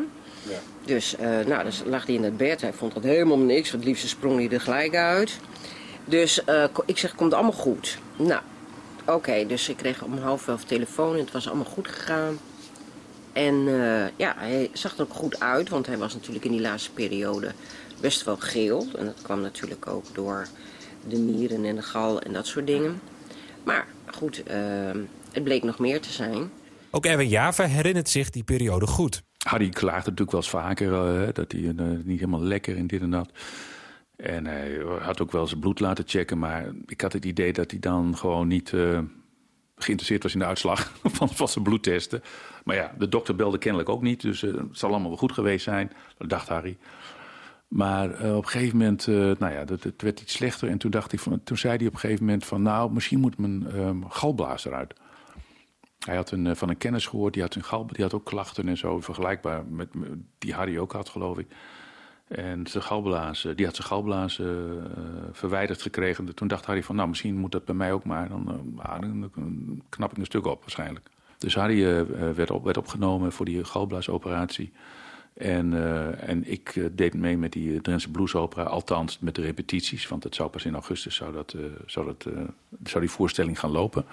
Dus, 0.90 1.16
eh, 1.16 1.40
nou, 1.46 1.64
dus 1.64 1.82
lag 1.86 2.06
hij 2.06 2.16
in 2.16 2.24
het 2.24 2.38
bed. 2.38 2.62
Hij 2.62 2.74
vond 2.74 2.94
dat 2.94 3.04
helemaal 3.04 3.38
niks. 3.38 3.72
Het 3.72 3.84
liefst 3.84 4.08
sprong 4.08 4.36
hij 4.36 4.50
er 4.50 4.62
gelijk 4.62 4.96
uit. 4.96 5.40
Dus 6.06 6.44
eh, 6.44 6.64
ik 6.86 6.98
zeg, 6.98 7.16
komt 7.16 7.34
allemaal 7.34 7.52
goed. 7.52 7.98
Nou, 8.16 8.42
oké. 9.06 9.46
dus 9.48 9.70
ik 9.70 9.78
kreeg 9.78 10.04
om 10.04 10.18
half 10.18 10.48
elf 10.48 10.64
telefoon 10.64 11.14
en 11.14 11.20
het 11.20 11.32
was 11.32 11.48
allemaal 11.48 11.66
goed 11.66 11.88
gegaan. 11.88 12.40
En 13.34 13.68
eh, 13.68 14.08
ja, 14.16 14.36
hij 14.38 14.70
zag 14.74 14.96
er 14.96 15.02
ook 15.02 15.14
goed 15.14 15.40
uit, 15.40 15.70
want 15.70 15.86
hij 15.86 15.98
was 15.98 16.14
natuurlijk 16.14 16.46
in 16.46 16.52
die 16.52 16.62
laatste 16.62 16.92
periode 16.92 17.52
best 18.02 18.24
wel 18.24 18.38
geel. 18.38 18.88
En 18.98 19.06
dat 19.06 19.22
kwam 19.22 19.42
natuurlijk 19.42 19.88
ook 19.88 20.06
door 20.14 20.48
de 21.08 21.18
mieren 21.18 21.66
en 21.66 21.76
de 21.76 21.82
gal 21.82 22.22
en 22.22 22.34
dat 22.34 22.48
soort 22.48 22.68
dingen. 22.68 23.02
Maar 23.64 23.88
goed, 24.06 24.44
het 25.32 25.44
bleek 25.44 25.64
nog 25.64 25.80
meer 25.80 26.02
te 26.02 26.12
zijn. 26.12 26.52
Ook 26.92 27.06
Erwin 27.06 27.28
Java 27.28 27.64
herinnert 27.66 28.10
zich 28.10 28.30
die 28.30 28.44
periode 28.44 28.88
goed. 28.88 29.22
Harry 29.50 29.70
klaagde 29.70 30.10
natuurlijk 30.10 30.32
wel 30.32 30.40
eens 30.40 30.50
vaker 30.50 30.94
eh, 30.94 31.34
dat 31.34 31.52
hij 31.52 31.62
eh, 31.62 31.86
niet 32.04 32.20
helemaal 32.20 32.42
lekker 32.42 32.78
en 32.78 32.88
dit 32.88 33.02
en 33.02 33.10
dat. 33.10 33.32
En 34.16 34.46
hij 34.46 34.82
had 35.02 35.22
ook 35.22 35.32
wel 35.32 35.48
zijn 35.48 35.60
bloed 35.60 35.80
laten 35.80 36.04
checken, 36.08 36.40
maar 36.40 36.66
ik 36.86 37.02
had 37.02 37.14
het 37.14 37.26
idee 37.26 37.54
dat 37.54 37.72
hij 37.72 37.80
dan 37.80 38.18
gewoon 38.18 38.48
niet 38.48 38.74
eh, 38.74 39.00
geïnteresseerd 39.76 40.24
was 40.24 40.34
in 40.34 40.40
de 40.40 40.46
uitslag 40.46 40.94
van, 41.18 41.30
van 41.30 41.48
zijn 41.48 41.64
bloedtesten. 41.64 42.22
Maar 42.64 42.76
ja, 42.76 42.94
de 42.98 43.10
dokter 43.10 43.36
belde 43.36 43.58
kennelijk 43.58 43.90
ook 43.90 44.02
niet, 44.02 44.22
dus 44.22 44.42
het 44.42 44.56
zal 44.72 44.90
allemaal 44.90 45.10
wel 45.10 45.18
goed 45.18 45.32
geweest 45.32 45.64
zijn, 45.64 45.92
dat 46.18 46.30
dacht 46.30 46.48
Harry. 46.48 46.78
Maar 47.68 48.10
op 48.10 48.44
een 48.44 48.50
gegeven 48.50 48.78
moment, 48.78 49.08
nou 49.08 49.54
ja, 49.54 49.64
het, 49.66 50.02
werd 50.02 50.22
iets 50.22 50.34
slechter. 50.34 50.70
En 50.70 50.78
toen, 50.78 50.92
dacht 50.92 51.14
ik 51.14 51.20
van, 51.20 51.44
toen 51.44 51.58
zei 51.58 51.78
hij 51.78 51.88
op 51.88 51.94
een 51.94 52.00
gegeven 52.00 52.26
moment 52.26 52.46
van, 52.46 52.62
nou, 52.62 52.92
misschien 52.92 53.20
moet 53.20 53.38
mijn 53.38 54.06
galblaas 54.10 54.66
eruit. 54.66 54.94
Hij 56.06 56.16
had 56.16 56.32
een, 56.32 56.48
eh, 56.48 56.56
van 56.56 56.70
een 56.70 56.78
kennis 56.78 57.06
gehoord, 57.06 57.34
die 57.34 57.42
had, 57.42 57.56
een 57.56 57.64
gal, 57.64 57.88
die 57.88 58.04
had 58.04 58.14
ook 58.14 58.26
klachten 58.26 58.68
en 58.68 58.78
zo, 58.78 59.00
vergelijkbaar 59.00 59.66
met 59.66 59.90
die 60.38 60.54
Harry 60.54 60.78
ook 60.78 60.92
had, 60.92 61.10
geloof 61.10 61.38
ik. 61.38 61.48
En 62.30 62.68
zijn 62.68 62.84
galblaas, 62.84 63.48
die 63.56 63.66
had 63.66 63.76
zijn 63.76 63.88
galblaas 63.88 64.40
eh, 64.40 64.48
verwijderd 65.32 65.82
gekregen. 65.82 66.36
Toen 66.36 66.48
dacht 66.48 66.66
Harry 66.66 66.84
van, 66.84 66.96
nou, 66.96 67.10
misschien 67.10 67.36
moet 67.36 67.52
dat 67.52 67.66
bij 67.66 67.76
mij 67.76 67.94
ook 67.94 68.04
maar. 68.04 68.30
Dan, 68.30 68.74
eh, 68.78 68.86
ah, 68.86 69.02
dan, 69.02 69.32
knap 69.90 70.12
ik 70.12 70.18
een 70.18 70.26
stuk 70.26 70.46
op 70.46 70.60
waarschijnlijk. 70.60 71.06
Dus 71.38 71.56
Harry 71.56 71.86
eh, 71.86 72.02
werd, 72.36 72.52
op, 72.52 72.64
werd 72.64 72.78
opgenomen 72.78 73.32
voor 73.32 73.46
die 73.46 73.64
galblaasoperatie. 73.64 74.72
En, 75.34 75.74
en 76.20 76.52
ik 76.52 76.90
deed 76.92 77.14
mee 77.14 77.38
met 77.38 77.52
die 77.52 77.82
Drentse 77.82 78.12
Bluesopera, 78.12 78.64
althans 78.64 79.20
met 79.20 79.36
de 79.36 79.42
repetities. 79.42 80.08
Want 80.08 80.24
het 80.24 80.36
zou 80.36 80.50
pas 80.50 80.66
in 80.66 80.74
augustus 80.74 81.16
zou 81.16 81.34
dat, 81.34 81.56
zou 81.86 82.06
dat, 82.06 82.26
zou 82.84 83.00
die 83.00 83.10
voorstelling 83.10 83.60
gaan 83.60 83.72
lopen. 83.72 84.06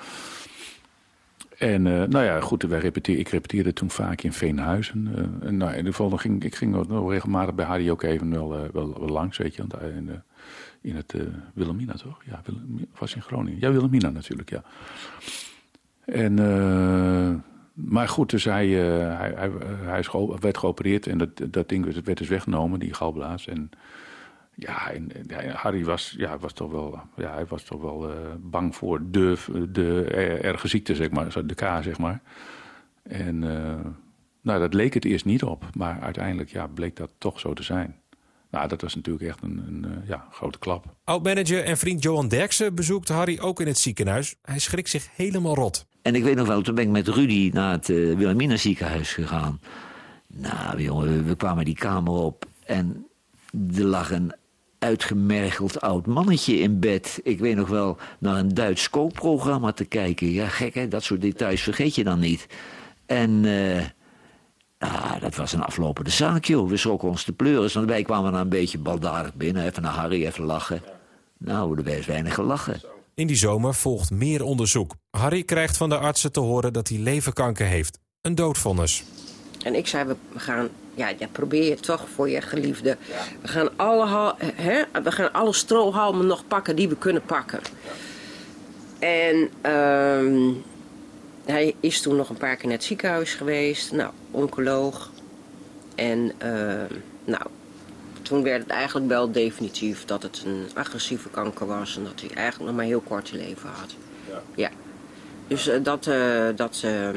En 1.58 1.86
eh, 1.86 2.08
nou 2.08 2.24
ja, 2.24 2.40
goed, 2.40 2.62
wij 2.62 2.78
repeteer, 2.78 3.18
ik 3.18 3.28
repeteerde 3.28 3.72
toen 3.72 3.90
vaak 3.90 4.22
in 4.22 4.32
Veenhuizen. 4.32 5.08
eh, 5.14 5.50
nou, 5.50 5.70
in 5.70 5.76
ieder 5.76 5.94
geval 5.94 6.10
ging 6.10 6.44
ik 6.44 6.54
ging 6.54 6.86
regelmatig 7.08 7.54
bij 7.54 7.64
Harry 7.64 7.90
ook 7.90 8.02
even 8.02 8.30
wel, 8.30 8.56
eh, 8.56 8.68
wel, 8.72 8.98
wel 8.98 9.08
langs, 9.08 9.38
weet 9.38 9.54
je. 9.54 9.62
In, 9.96 10.22
in 10.80 10.96
het 10.96 11.14
Wilhelmina, 11.54 11.92
toch? 11.92 12.22
Ja, 12.24 12.42
was 12.98 13.14
in 13.14 13.22
Groningen. 13.22 13.60
Ja, 13.60 13.70
Wilhelmina 13.70 14.10
natuurlijk, 14.10 14.50
ja. 14.50 14.62
En, 16.04 16.34
maar 17.74 18.08
goed, 18.08 18.30
dus 18.30 18.44
hij, 18.44 18.68
hij, 18.68 19.34
hij, 19.34 20.04
werd 20.40 20.58
geopereerd 20.58 21.06
en 21.06 21.18
dat, 21.18 21.30
dat 21.50 21.68
ding 21.68 21.84
werd, 21.84 22.04
werd 22.04 22.18
dus 22.18 22.28
weggenomen, 22.28 22.78
die 22.78 22.94
galblaas. 22.94 23.46
En 23.46 23.70
ja, 24.58 24.90
en, 24.90 25.12
en 25.14 25.24
hij- 25.32 25.48
Harry 25.54 25.84
was, 25.84 26.14
ja, 26.18 26.38
was 26.38 26.52
toch 26.52 26.70
wel, 26.70 27.00
ja, 27.16 27.32
hij 27.34 27.46
was 27.46 27.62
toch 27.62 27.80
wel 27.80 28.10
eh, 28.10 28.16
bang 28.38 28.76
voor 28.76 29.00
de, 29.10 29.36
de 29.68 30.04
er- 30.04 30.44
erge 30.44 30.68
ziekte, 30.68 30.94
zeg 30.94 31.10
maar, 31.10 31.32
zo 31.32 31.46
de 31.46 31.54
K, 31.54 31.60
zeg 31.60 31.98
maar. 31.98 32.20
En 33.02 33.44
eh, 33.56 33.90
nou, 34.40 34.60
dat 34.60 34.74
leek 34.74 34.94
het 34.94 35.04
eerst 35.04 35.24
niet 35.24 35.42
op, 35.42 35.64
maar 35.74 36.00
uiteindelijk 36.00 36.50
ja, 36.50 36.66
bleek 36.66 36.96
dat 36.96 37.10
toch 37.18 37.40
zo 37.40 37.52
te 37.52 37.62
zijn. 37.62 37.96
Nou, 38.50 38.68
dat 38.68 38.80
was 38.80 38.94
natuurlijk 38.94 39.24
echt 39.26 39.42
een, 39.42 39.64
een 39.68 39.84
eh, 39.84 40.08
ja, 40.08 40.26
grote 40.30 40.58
klap. 40.58 40.84
Oud-manager 41.04 41.64
en 41.64 41.76
vriend 41.76 42.02
Johan 42.02 42.28
Derksen 42.28 42.74
bezoekt 42.74 43.08
Harry 43.08 43.38
ook 43.40 43.60
in 43.60 43.66
het 43.66 43.78
ziekenhuis. 43.78 44.36
Hij 44.42 44.58
schrikt 44.58 44.88
zich 44.88 45.08
helemaal 45.16 45.54
rot. 45.54 45.86
En 46.02 46.14
ik 46.14 46.22
weet 46.22 46.36
nog 46.36 46.46
wel, 46.46 46.62
toen 46.62 46.74
ben 46.74 46.84
ik 46.84 46.90
met 46.90 47.08
Rudy 47.08 47.50
naar 47.52 47.72
het 47.72 47.88
uh, 47.88 48.16
Wilhelmina 48.16 48.56
ziekenhuis 48.56 49.12
gegaan. 49.12 49.60
Nou, 50.26 50.82
jongen, 50.82 51.08
we, 51.08 51.22
we 51.22 51.36
kwamen 51.36 51.64
die 51.64 51.74
kamer 51.74 52.12
op 52.12 52.46
en 52.66 53.06
er 53.76 53.84
lag 53.84 54.10
een 54.10 54.34
uitgemergeld 54.86 55.80
oud 55.80 56.06
mannetje 56.06 56.58
in 56.58 56.80
bed. 56.80 57.20
Ik 57.22 57.38
weet 57.38 57.56
nog 57.56 57.68
wel 57.68 57.96
naar 58.18 58.36
een 58.36 58.54
Duits 58.54 58.90
kookprogramma 58.90 59.72
te 59.72 59.84
kijken. 59.84 60.30
Ja, 60.30 60.46
gek 60.48 60.74
hè, 60.74 60.88
dat 60.88 61.02
soort 61.02 61.20
details 61.20 61.60
vergeet 61.62 61.94
je 61.94 62.04
dan 62.04 62.18
niet. 62.18 62.46
En 63.06 63.44
eh, 63.44 63.84
Nou, 64.78 65.20
dat 65.20 65.34
was 65.36 65.52
een 65.52 65.62
aflopende 65.62 66.10
zaak, 66.10 66.44
joh. 66.44 66.68
We 66.68 66.76
schrokken 66.76 67.08
ons 67.08 67.24
de 67.24 67.32
pleuris. 67.32 67.74
Want 67.74 67.88
wij 67.88 68.02
kwamen 68.02 68.32
dan 68.32 68.40
een 68.40 68.48
beetje 68.48 68.78
baldadig 68.78 69.34
binnen. 69.34 69.64
Even 69.64 69.82
naar 69.82 69.92
Harry, 69.92 70.26
even 70.26 70.44
lachen. 70.44 70.82
Nou, 71.38 71.76
er 71.78 71.84
werd 71.84 72.06
weinig 72.06 72.34
gelachen. 72.34 72.80
In 73.14 73.26
die 73.26 73.36
zomer 73.36 73.74
volgt 73.74 74.10
meer 74.10 74.42
onderzoek. 74.42 74.94
Harry 75.10 75.42
krijgt 75.42 75.76
van 75.76 75.88
de 75.88 75.98
artsen 75.98 76.32
te 76.32 76.40
horen 76.40 76.72
dat 76.72 76.88
hij 76.88 76.98
leverkanker 76.98 77.66
heeft. 77.66 77.98
Een 78.20 78.34
doodvonnis. 78.34 79.04
En 79.66 79.74
ik 79.74 79.86
zei, 79.86 80.04
we 80.04 80.38
gaan, 80.38 80.68
ja, 80.94 81.08
ja 81.18 81.26
probeer 81.32 81.64
je 81.64 81.74
toch 81.74 82.08
voor 82.14 82.28
je 82.28 82.40
geliefde. 82.40 82.96
We, 83.40 83.48
gaan 83.48 83.68
alle, 83.76 84.34
hè, 84.38 84.82
we 85.02 85.12
gaan 85.12 85.32
alle 85.32 85.52
strohalmen 85.52 86.26
nog 86.26 86.46
pakken 86.46 86.76
die 86.76 86.88
we 86.88 86.96
kunnen 86.96 87.22
pakken. 87.22 87.60
En 88.98 89.50
ehm, 89.60 90.52
hij 91.44 91.74
is 91.80 92.00
toen 92.00 92.16
nog 92.16 92.28
een 92.28 92.36
paar 92.36 92.56
keer 92.56 92.68
naar 92.68 92.76
het 92.76 92.84
ziekenhuis 92.84 93.34
geweest. 93.34 93.92
Nou, 93.92 94.10
oncoloog. 94.30 95.10
En 95.94 96.32
ehm, 96.38 96.94
nou, 97.24 97.42
toen 98.22 98.42
werd 98.42 98.62
het 98.62 98.70
eigenlijk 98.70 99.08
wel 99.08 99.32
definitief 99.32 100.04
dat 100.04 100.22
het 100.22 100.42
een 100.44 100.66
agressieve 100.74 101.28
kanker 101.28 101.66
was. 101.66 101.96
En 101.96 102.04
dat 102.04 102.20
hij 102.20 102.30
eigenlijk 102.34 102.66
nog 102.70 102.76
maar 102.76 102.86
heel 102.86 103.00
kort 103.00 103.24
te 103.24 103.36
leven 103.36 103.68
had. 103.68 103.94
Ja. 104.54 104.70
Dus 105.48 105.68
eh, 105.68 105.82
dat, 105.82 106.06
eh, 106.06 106.46
dat 106.56 106.80
eh, 106.84 107.08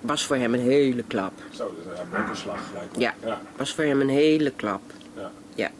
was 0.00 0.24
voor 0.24 0.36
hem 0.36 0.54
een 0.54 0.60
hele 0.60 1.02
klap. 1.02 1.32
Zo, 1.50 1.74
dat 1.86 2.36
is 2.36 2.44
een 2.44 2.58
gelijk. 2.58 2.96
Ja, 2.98 3.40
was 3.56 3.74
voor 3.74 3.84
hem 3.84 4.00
een 4.00 4.08
hele 4.08 4.50
klap. 4.50 4.80
Ja. 5.16 5.30
Ja. 5.54 5.70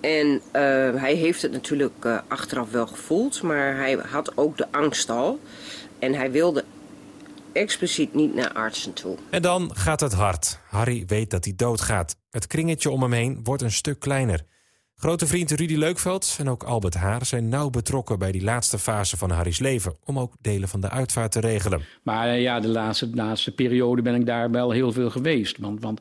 En 0.00 0.40
eh, 0.52 0.62
hij 1.00 1.14
heeft 1.14 1.42
het 1.42 1.52
natuurlijk 1.52 2.04
eh, 2.04 2.18
achteraf 2.28 2.70
wel 2.70 2.86
gevoeld, 2.86 3.42
maar 3.42 3.76
hij 3.76 3.92
had 3.92 4.36
ook 4.36 4.56
de 4.56 4.66
angst 4.70 5.10
al. 5.10 5.40
En 5.98 6.14
hij 6.14 6.30
wilde 6.30 6.64
expliciet 7.52 8.14
niet 8.14 8.34
naar 8.34 8.52
artsen 8.52 8.92
toe. 8.92 9.16
En 9.30 9.42
dan 9.42 9.70
gaat 9.74 10.00
het 10.00 10.12
hard. 10.12 10.58
Harry 10.68 11.04
weet 11.06 11.30
dat 11.30 11.44
hij 11.44 11.54
doodgaat. 11.56 12.16
Het 12.30 12.46
kringetje 12.46 12.90
om 12.90 13.02
hem 13.02 13.12
heen 13.12 13.40
wordt 13.42 13.62
een 13.62 13.72
stuk 13.72 13.98
kleiner. 13.98 14.44
Grote 14.96 15.26
vriend 15.26 15.50
Rudy 15.50 15.74
Leukveld 15.74 16.36
en 16.40 16.48
ook 16.48 16.62
Albert 16.62 16.94
Haar 16.94 17.26
zijn 17.26 17.48
nauw 17.48 17.70
betrokken 17.70 18.18
bij 18.18 18.32
die 18.32 18.42
laatste 18.42 18.78
fase 18.78 19.16
van 19.16 19.30
Harry's 19.30 19.58
leven. 19.58 19.96
Om 20.04 20.18
ook 20.18 20.32
delen 20.40 20.68
van 20.68 20.80
de 20.80 20.90
uitvaart 20.90 21.32
te 21.32 21.40
regelen. 21.40 21.82
Maar 22.02 22.28
eh, 22.28 22.42
ja, 22.42 22.60
de 22.60 22.68
laatste, 22.68 23.10
laatste 23.14 23.54
periode 23.54 24.02
ben 24.02 24.14
ik 24.14 24.26
daar 24.26 24.50
wel 24.50 24.70
heel 24.70 24.92
veel 24.92 25.10
geweest. 25.10 25.58
Want, 25.58 25.82
want 25.82 26.00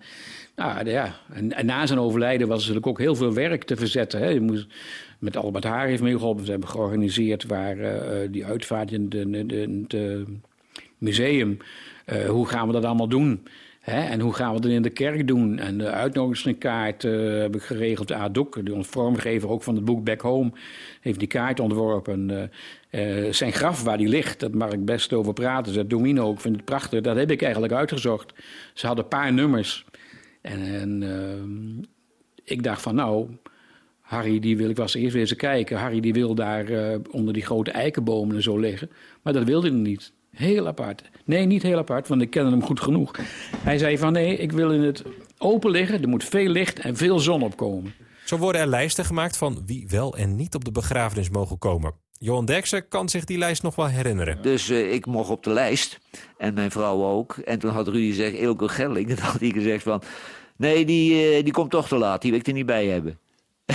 nou, 0.55 0.89
ja, 0.89 1.15
en, 1.33 1.65
na 1.65 1.85
zijn 1.85 1.99
overlijden 1.99 2.47
was 2.47 2.55
er 2.55 2.73
natuurlijk 2.73 2.87
ook 2.87 2.99
heel 2.99 3.15
veel 3.15 3.33
werk 3.33 3.63
te 3.63 3.75
verzetten. 3.75 4.19
Hè. 4.19 4.27
Je 4.27 4.41
moest, 4.41 4.67
met 5.19 5.37
Albert 5.37 5.63
Haar 5.63 5.87
heeft 5.87 6.01
meegeholpen. 6.01 6.43
We 6.45 6.51
hebben 6.51 6.69
georganiseerd 6.69 7.45
waar 7.45 7.79
eh, 7.79 8.27
die 8.31 8.45
uitvaart 8.45 8.91
in 8.91 9.07
het 9.09 9.95
museum. 10.97 11.57
eh, 12.05 12.29
hoe 12.29 12.47
gaan 12.47 12.67
we 12.67 12.73
dat 12.73 12.85
allemaal 12.85 13.07
doen? 13.07 13.43
Hè? 13.83 14.01
En 14.01 14.19
hoe 14.19 14.33
gaan 14.33 14.53
we 14.53 14.61
dat 14.61 14.71
in 14.71 14.81
de 14.81 14.89
kerk 14.89 15.27
doen? 15.27 15.59
En 15.59 15.77
de 15.77 15.89
uitnodigingskaart 15.89 17.03
eh, 17.03 17.39
heb 17.39 17.55
ik 17.55 17.61
geregeld. 17.61 18.11
Adok, 18.11 18.65
de 18.65 18.83
vormgever 18.83 19.49
ook 19.49 19.63
van 19.63 19.75
het 19.75 19.85
boek 19.85 20.03
Back 20.03 20.21
Home, 20.21 20.51
heeft 21.01 21.19
die 21.19 21.27
kaart 21.27 21.59
ontworpen. 21.59 22.49
Eh, 22.89 23.25
eh, 23.25 23.33
zijn 23.33 23.53
graf 23.53 23.83
waar 23.83 23.97
die 23.97 24.07
ligt, 24.07 24.39
dat 24.39 24.53
mag 24.53 24.71
ik 24.71 24.85
best 24.85 25.13
over 25.13 25.33
praten. 25.33 25.73
Dat 25.73 25.89
Domino, 25.89 26.31
ik 26.31 26.39
vind 26.39 26.55
het 26.55 26.65
prachtig. 26.65 27.01
Dat 27.01 27.15
heb 27.15 27.31
ik 27.31 27.41
eigenlijk 27.41 27.73
uitgezocht. 27.73 28.33
Ze 28.73 28.85
hadden 28.85 29.03
een 29.03 29.09
paar 29.09 29.33
nummers. 29.33 29.85
En, 30.41 30.59
en 30.63 31.03
eh, 31.03 32.53
ik 32.55 32.63
dacht 32.63 32.81
van 32.81 32.95
nou, 32.95 33.27
Harry 34.01 34.39
die 34.39 34.57
wil, 34.57 34.69
ik 34.69 34.77
was 34.77 34.93
eerst 34.93 35.13
weer 35.13 35.21
eens 35.21 35.35
kijken. 35.35 35.77
Harry 35.77 35.99
die 35.99 36.13
wil 36.13 36.35
daar 36.35 36.65
onder 37.11 37.33
die 37.33 37.45
grote 37.45 37.71
eikenbomen 37.71 38.35
en 38.35 38.43
zo 38.43 38.57
liggen. 38.57 38.89
Maar 39.21 39.33
dat 39.33 39.43
wilde 39.43 39.69
hij 39.69 39.77
niet. 39.77 40.13
Heel 40.33 40.67
apart. 40.67 41.03
Nee, 41.25 41.45
niet 41.45 41.63
heel 41.63 41.77
apart, 41.77 42.07
want 42.07 42.21
ik 42.21 42.29
kende 42.29 42.51
hem 42.51 42.63
goed 42.63 42.79
genoeg. 42.79 43.11
Hij 43.57 43.77
zei 43.77 43.97
van 43.97 44.13
nee, 44.13 44.37
ik 44.37 44.51
wil 44.51 44.71
in 44.71 44.81
het 44.81 45.03
open 45.37 45.71
liggen. 45.71 46.01
Er 46.01 46.09
moet 46.09 46.23
veel 46.23 46.49
licht 46.49 46.79
en 46.79 46.95
veel 46.95 47.19
zon 47.19 47.41
opkomen. 47.41 47.93
Zo 48.25 48.37
worden 48.37 48.61
er 48.61 48.67
lijsten 48.67 49.05
gemaakt 49.05 49.37
van 49.37 49.63
wie 49.65 49.87
wel 49.89 50.17
en 50.17 50.35
niet 50.35 50.55
op 50.55 50.65
de 50.65 50.71
begrafenis 50.71 51.29
mogen 51.29 51.57
komen. 51.57 51.93
Johan 52.19 52.45
Derksen 52.45 52.87
kan 52.87 53.09
zich 53.09 53.23
die 53.23 53.37
lijst 53.37 53.63
nog 53.63 53.75
wel 53.75 53.87
herinneren. 53.87 54.41
Dus 54.41 54.69
eh, 54.69 54.93
ik 54.93 55.05
mocht 55.05 55.29
op 55.29 55.43
de 55.43 55.49
lijst. 55.49 55.99
En 56.37 56.53
mijn 56.53 56.71
vrouw 56.71 57.03
ook. 57.03 57.37
En 57.37 57.59
toen 57.59 57.71
had 57.71 57.87
Rudy 57.87 58.07
gezegd, 58.07 58.35
Eelco 58.35 58.67
Gelling. 58.67 59.09
En 59.09 59.15
toen 59.15 59.25
had 59.25 59.39
hij 59.39 59.49
gezegd 59.49 59.83
van... 59.83 60.01
Nee, 60.57 60.85
die, 60.85 61.35
eh, 61.35 61.43
die 61.43 61.53
komt 61.53 61.71
toch 61.71 61.87
te 61.87 61.95
laat. 61.97 62.21
Die 62.21 62.31
wil 62.31 62.39
ik 62.39 62.47
er 62.47 62.53
niet 62.53 62.65
bij 62.65 62.85
hebben. 62.87 63.19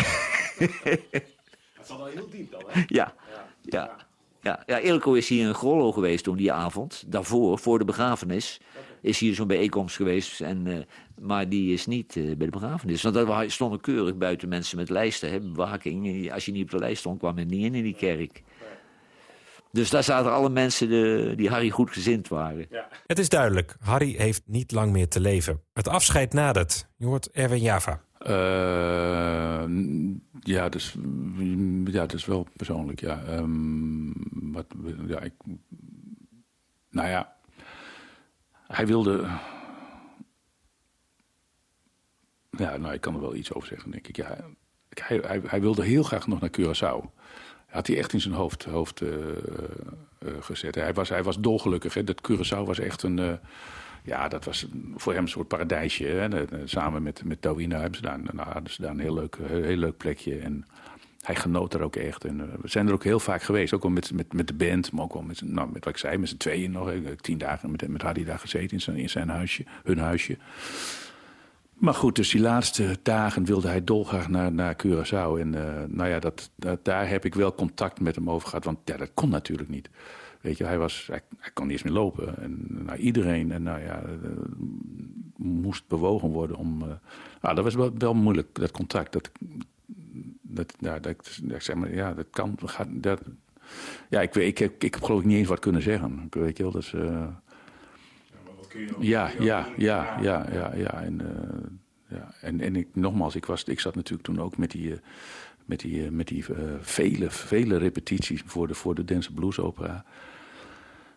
Dat 1.76 1.86
zat 1.86 2.00
al 2.00 2.06
heel 2.06 2.28
diep 2.30 2.50
dan, 2.50 2.62
hè? 2.66 2.82
Ja, 2.86 3.14
ja. 3.32 3.46
Ja, 3.60 3.96
ja, 4.40 4.80
Eelco 4.80 5.12
is 5.12 5.28
hier 5.28 5.46
in 5.46 5.54
Grollo 5.54 5.92
geweest 5.92 6.24
toen 6.24 6.36
die 6.36 6.52
avond. 6.52 7.04
Daarvoor, 7.06 7.58
voor 7.58 7.78
de 7.78 7.84
begrafenis, 7.84 8.60
is 9.00 9.18
hier 9.18 9.34
zo'n 9.34 9.46
bijeenkomst 9.46 9.96
geweest. 9.96 10.40
En, 10.40 10.66
eh, 10.66 10.78
maar 11.20 11.48
die 11.48 11.72
is 11.72 11.86
niet 11.86 12.16
eh, 12.16 12.24
bij 12.24 12.46
de 12.46 12.58
begrafenis. 12.58 13.02
Want 13.02 13.16
er 13.16 13.50
stonden 13.50 13.80
keurig 13.80 14.16
buiten 14.16 14.48
mensen 14.48 14.76
met 14.76 14.90
lijsten. 14.90 15.30
Hè, 15.30 15.40
bewaking. 15.40 16.32
Als 16.32 16.44
je 16.44 16.52
niet 16.52 16.62
op 16.62 16.70
de 16.70 16.78
lijst 16.78 17.00
stond, 17.00 17.18
kwam 17.18 17.38
je 17.38 17.44
niet 17.44 17.64
in 17.64 17.74
in 17.74 17.82
die 17.82 17.96
kerk. 17.96 18.42
Dus 19.72 19.90
daar 19.90 20.04
zaten 20.04 20.32
alle 20.32 20.48
mensen 20.48 20.88
de, 20.88 21.32
die 21.36 21.48
Harry 21.48 21.70
goed 21.70 21.90
gezind 21.90 22.28
waren. 22.28 22.66
Het 23.06 23.18
is 23.18 23.28
duidelijk, 23.28 23.76
Harry 23.80 24.14
heeft 24.16 24.42
niet 24.46 24.72
lang 24.72 24.92
meer 24.92 25.08
te 25.08 25.20
leven. 25.20 25.62
Het 25.72 25.88
afscheid 25.88 26.32
nadert. 26.32 26.88
Je 26.96 27.06
hoort 27.06 27.30
Erwin 27.30 27.60
Java. 27.60 28.00
Eh, 28.18 29.64
ja, 30.40 30.68
dus, 30.68 30.96
ja, 31.84 32.00
dat 32.00 32.12
is 32.12 32.24
wel 32.24 32.46
persoonlijk, 32.56 33.00
ja. 33.00 33.22
Ehm, 33.22 34.12
wat, 34.52 34.66
ja 35.06 35.20
ik, 35.20 35.32
nou 36.90 37.08
ja, 37.08 37.36
hij 38.66 38.86
wilde... 38.86 39.26
Ja, 42.50 42.76
nou, 42.76 42.94
ik 42.94 43.00
kan 43.00 43.14
er 43.14 43.20
wel 43.20 43.34
iets 43.34 43.52
over 43.52 43.68
zeggen, 43.68 43.90
denk 43.90 44.08
ik. 44.08 44.16
Ja, 44.16 44.36
hij, 44.88 45.20
hij, 45.22 45.40
hij 45.46 45.60
wilde 45.60 45.84
heel 45.84 46.02
graag 46.02 46.26
nog 46.26 46.40
naar 46.40 46.50
Curaçao. 46.60 47.10
Had 47.66 47.86
hij 47.86 47.98
echt 47.98 48.12
in 48.12 48.20
zijn 48.20 48.34
hoofd, 48.34 48.64
hoofd 48.64 49.00
eh, 49.00 49.08
eh, 50.18 50.32
gezet. 50.40 50.74
Hij 50.74 50.94
was, 50.94 51.08
hij 51.08 51.22
was 51.22 51.40
dolgelukkig. 51.40 51.94
Hè. 51.94 52.04
Dat 52.04 52.30
Curaçao 52.30 52.64
was 52.64 52.78
echt 52.78 53.02
een... 53.02 53.40
eh, 54.08 54.18
ja, 54.18 54.28
dat 54.28 54.44
was 54.44 54.66
voor 54.96 55.12
hem 55.12 55.22
een 55.22 55.28
soort 55.28 55.48
paradijsje. 55.48 56.04
Hè. 56.04 56.28
Samen 56.64 57.02
met, 57.02 57.24
met 57.24 57.42
Tawina 57.42 57.80
hebben 57.80 57.96
ze 57.96 58.02
daar, 58.02 58.18
nou, 58.32 58.48
hadden 58.48 58.72
ze 58.72 58.82
daar 58.82 58.90
een 58.90 59.00
heel 59.00 59.14
leuk, 59.14 59.36
heel, 59.42 59.62
heel 59.62 59.76
leuk 59.76 59.96
plekje. 59.96 60.38
En 60.38 60.64
hij 61.22 61.36
genoot 61.36 61.74
er 61.74 61.82
ook 61.82 61.96
echt. 61.96 62.24
En 62.24 62.40
eh, 62.40 62.46
we 62.60 62.68
zijn 62.68 62.86
er 62.86 62.92
ook 62.92 63.04
heel 63.04 63.20
vaak 63.20 63.42
geweest. 63.42 63.72
Ook 63.72 63.82
wel 63.82 63.90
met, 63.90 64.12
met, 64.12 64.32
met 64.32 64.46
de 64.46 64.54
band, 64.54 64.92
maar 64.92 65.04
ook 65.04 65.12
wel 65.12 65.22
met, 65.22 65.42
nou, 65.42 65.68
met 65.72 65.84
wat 65.84 65.94
ik 65.94 66.00
zei, 66.00 66.18
met 66.18 66.28
z'n 66.28 66.36
tweeën 66.36 66.70
nog. 66.70 66.90
Ik 66.90 67.20
tien 67.20 67.38
dagen 67.38 67.70
met, 67.70 67.88
met 67.88 68.02
Hardy 68.02 68.24
daar 68.24 68.38
gezeten 68.38 68.70
in 68.70 68.80
zijn, 68.80 68.96
in 68.96 69.10
zijn 69.10 69.28
huisje, 69.28 69.64
hun 69.84 69.98
huisje. 69.98 70.38
Maar 71.74 71.94
goed, 71.94 72.16
dus 72.16 72.30
die 72.30 72.40
laatste 72.40 72.96
dagen 73.02 73.44
wilde 73.44 73.68
hij 73.68 73.84
dolgraag 73.84 74.28
naar, 74.28 74.52
naar 74.52 74.76
Curaçao. 74.86 75.40
En 75.40 75.54
eh, 75.54 75.84
nou 75.88 76.08
ja, 76.08 76.18
dat, 76.18 76.50
dat, 76.56 76.84
daar 76.84 77.08
heb 77.08 77.24
ik 77.24 77.34
wel 77.34 77.54
contact 77.54 78.00
met 78.00 78.14
hem 78.14 78.30
over 78.30 78.48
gehad. 78.48 78.64
Want 78.64 78.78
ja, 78.84 78.96
dat 78.96 79.10
kon 79.14 79.28
natuurlijk 79.28 79.68
niet. 79.68 79.88
Weet 80.40 80.58
je, 80.58 80.64
hij, 80.64 80.78
was, 80.78 81.06
hij, 81.06 81.20
hij 81.38 81.50
kon 81.54 81.64
niet 81.64 81.72
eens 81.72 81.82
meer 81.82 81.92
lopen. 81.92 82.38
En 82.42 82.66
nou, 82.68 82.98
iedereen 82.98 83.52
en, 83.52 83.62
nou 83.62 83.80
ja, 83.80 84.02
eh, 84.02 84.30
moest 85.36 85.86
bewogen 85.88 86.28
worden 86.28 86.56
om... 86.56 86.82
eh, 86.82 86.88
nou, 87.40 87.54
dat 87.54 87.64
was 87.64 87.74
wel, 87.74 87.90
wel 87.98 88.14
moeilijk, 88.14 88.48
dat 88.52 88.70
contact. 88.70 89.12
Dat, 89.12 89.30
dat, 90.42 90.74
ja, 90.78 90.98
dat, 90.98 91.40
ik 91.48 91.62
zeg 91.62 91.76
maar, 91.76 91.94
ja, 91.94 92.14
dat 92.14 92.26
kan... 92.30 92.58
Gaat, 92.64 92.88
dat, 92.90 93.22
ja, 94.10 94.20
ik, 94.20 94.34
weet- 94.34 94.48
ik, 94.48 94.58
heb, 94.58 94.82
ik 94.84 94.94
heb 94.94 95.02
geloof 95.02 95.20
ik 95.20 95.26
niet 95.26 95.36
eens 95.38 95.48
wat 95.48 95.58
kunnen 95.58 95.82
zeggen. 95.82 96.22
Ik 96.26 96.34
Weet 96.34 96.56
je 96.56 96.62
wel, 96.62 96.72
dus... 96.72 96.92
eh, 96.94 97.26
ja, 98.98 99.30
ja, 99.38 99.66
ja, 99.76 100.18
ja, 100.20 100.46
ja, 100.52 100.74
ja. 100.74 101.02
En, 101.02 101.20
eh, 101.20 102.16
ja. 102.18 102.34
en, 102.40 102.60
en 102.60 102.76
ik, 102.76 102.88
nogmaals, 102.92 103.34
ik, 103.34 103.46
was, 103.46 103.64
ik 103.64 103.80
zat 103.80 103.94
natuurlijk 103.94 104.28
toen 104.28 104.40
ook 104.40 104.56
met 104.56 104.70
die, 104.70 105.00
met 105.68 105.80
die, 105.80 106.04
eh, 106.04 106.10
met 106.10 106.26
die 106.28 106.54
eh, 106.54 106.62
vele, 106.80 107.30
vele 107.30 107.76
repetities 107.76 108.42
voor 108.46 108.66
de, 108.68 108.74
voor 108.74 108.94
de 108.94 109.04
Dance 109.04 109.32
Blues 109.32 109.58
Opera. 109.58 110.04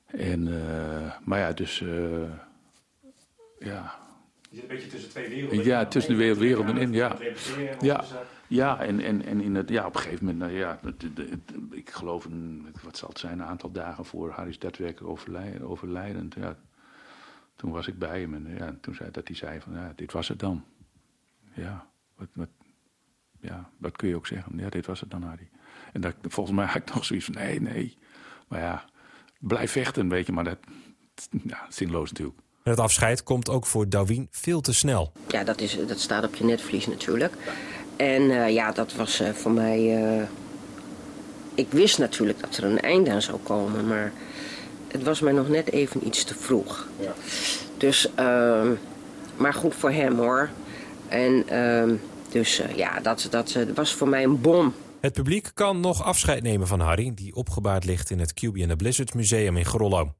En, 0.06 0.48
eh, 0.48 1.12
maar 1.24 1.40
ja, 1.40 1.52
dus, 1.52 1.80
ja. 3.60 4.00
Je 4.50 4.56
zit 4.56 4.62
een 4.62 4.68
beetje 4.68 4.88
tussen 4.88 5.10
twee 5.10 5.30
werelden. 5.30 5.64
Ja, 5.64 5.86
tussen 5.86 6.12
de 6.12 6.18
wereld, 6.18 6.38
werelden 6.38 6.78
in, 6.78 6.94
ja. 6.94 7.18
Ja, 7.80 8.04
ja 8.48 8.80
en, 8.82 9.00
en, 9.00 9.26
en 9.26 9.42
in 9.42 9.56
het, 9.56 9.70
ja, 9.70 9.86
op 9.86 9.96
een 9.96 10.02
gegeven 10.02 10.26
moment, 10.26 10.44
nou 10.44 10.60
ja, 10.60 10.80
het- 10.82 11.02
het- 11.02 11.30
het- 11.30 11.54
ik 11.72 11.90
geloof, 11.90 12.26
een, 12.26 12.68
wat 12.84 12.98
zal 12.98 13.10
het 13.10 13.20
zijn, 13.20 13.40
een 13.40 13.46
aantal 13.46 13.72
dagen 13.72 14.06
voor 14.06 14.30
Harry's 14.30 14.60
daadwerkelijk 14.60 15.12
overlijden, 15.12 15.62
overlijdend. 15.62 16.34
Ja, 16.34 16.56
toen 17.56 17.72
was 17.72 17.88
ik 17.88 18.00
bij 18.00 18.20
hem 18.20 18.34
en 18.34 18.56
ja, 18.58 18.76
toen 18.82 18.96
zei 18.96 19.12
dat 19.12 19.28
hij 19.28 19.36
zei 19.38 19.60
van, 19.60 19.74
ja, 19.74 19.94
dit 19.96 20.12
was 20.12 20.28
het 20.28 20.40
dan. 20.40 20.64
Ja, 21.54 21.88
wat, 22.16 22.28
wat, 22.34 22.48
ja, 23.42 23.70
wat 23.78 23.96
kun 23.96 24.08
je 24.08 24.16
ook 24.16 24.28
zeggen? 24.28 24.54
Ja, 24.58 24.70
dit 24.70 24.86
was 24.86 25.00
het 25.00 25.10
dan, 25.12 25.24
Harry. 25.24 25.50
En 25.94 26.02
dat, 26.02 26.14
volgens 26.28 26.56
mij 26.56 26.66
had 26.66 26.76
ik 26.76 26.94
nog 26.94 27.06
zoiets 27.06 27.26
van, 27.26 27.36
nee, 27.36 27.62
nee. 27.62 27.98
Maar 28.48 28.60
ja, 28.60 28.86
blijf 29.40 29.72
vechten, 29.72 30.10
weet 30.10 30.26
je, 30.26 30.32
maar 30.32 30.44
dat, 30.44 30.58
ja, 31.44 31.66
zinloos 31.70 32.10
natuurlijk. 32.12 32.40
En 32.64 32.72
het 32.72 32.80
afscheid 32.80 33.24
komt 33.24 33.50
ook 33.50 33.66
voor 33.66 33.90
Dawin 33.90 34.28
veel 34.32 34.62
te 34.62 34.74
snel. 34.74 35.12
Ja, 35.28 35.44
dat, 35.44 35.62
is, 35.62 35.78
dat 35.88 36.00
staat 36.00 36.24
op 36.26 36.36
je 36.36 36.44
netvlies 36.44 36.88
natuurlijk. 36.88 37.34
En 37.96 38.32
eh, 38.32 38.50
ja, 38.54 38.72
dat 38.72 38.94
was 38.96 39.20
eh, 39.20 39.30
voor 39.30 39.52
mij. 39.52 40.06
eh, 40.20 40.28
ik 41.56 41.68
wist 41.72 41.98
natuurlijk 41.98 42.40
dat 42.40 42.58
er 42.58 42.64
een 42.64 42.80
einde 42.80 43.12
aan 43.12 43.22
zou 43.22 43.38
komen, 43.44 43.88
maar 43.88 44.12
het 44.88 45.04
was 45.04 45.20
mij 45.20 45.34
nog 45.34 45.50
net 45.50 45.72
even 45.72 46.06
iets 46.08 46.24
te 46.24 46.36
vroeg. 46.36 46.88
Dus, 47.78 48.10
ehm, 48.16 48.72
maar 49.38 49.54
goed 49.54 49.76
voor 49.76 49.92
hem 49.92 50.18
hoor. 50.18 50.50
En 51.08 51.44
ehm, 51.48 51.96
dus 52.32 52.60
eh, 52.60 52.76
ja, 52.76 53.00
dat, 53.00 53.28
dat 53.30 53.52
eh, 53.52 53.64
was 53.76 53.94
voor 53.94 54.08
mij 54.08 54.24
een 54.24 54.42
bom. 54.42 54.74
Het 55.00 55.14
publiek 55.14 55.52
kan 55.54 55.80
nog 55.80 56.04
afscheid 56.04 56.44
nemen 56.44 56.68
van 56.68 56.80
Harry, 56.80 57.12
die 57.16 57.36
opgebaard 57.36 57.86
ligt 57.86 58.10
in 58.10 58.20
het 58.20 58.34
QB 58.34 58.60
and 58.60 58.70
the 58.70 58.76
Blizzard 58.76 59.14
Museum 59.14 59.58
in 59.58 59.66
Grollo. 59.66 60.14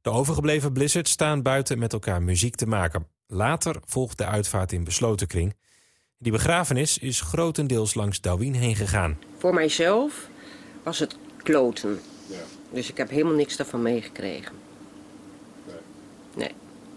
De 0.00 0.10
overgebleven 0.10 0.72
Blizzards 0.72 1.10
staan 1.10 1.42
buiten 1.42 1.78
met 1.78 1.92
elkaar 1.92 2.22
muziek 2.22 2.54
te 2.54 2.66
maken. 2.66 3.06
Later 3.26 3.76
volgt 3.84 4.18
de 4.18 4.24
uitvaart 4.24 4.72
in 4.72 4.84
besloten 4.84 5.26
kring. 5.26 5.54
Die 6.18 6.32
begrafenis 6.32 6.98
is 6.98 7.20
grotendeels 7.20 7.94
langs 7.94 8.20
Darwin 8.20 8.54
heen 8.54 8.76
gegaan. 8.76 9.18
Voor 9.38 9.54
mijzelf 9.54 10.28
was 10.82 10.98
het 10.98 11.16
kloten. 11.42 12.00
Dus 12.72 12.88
ik 12.88 12.96
heb 12.96 13.10
helemaal 13.10 13.34
niks 13.34 13.56
daarvan 13.56 13.82
meegekregen. 13.82 14.52
Nee. 16.36 16.52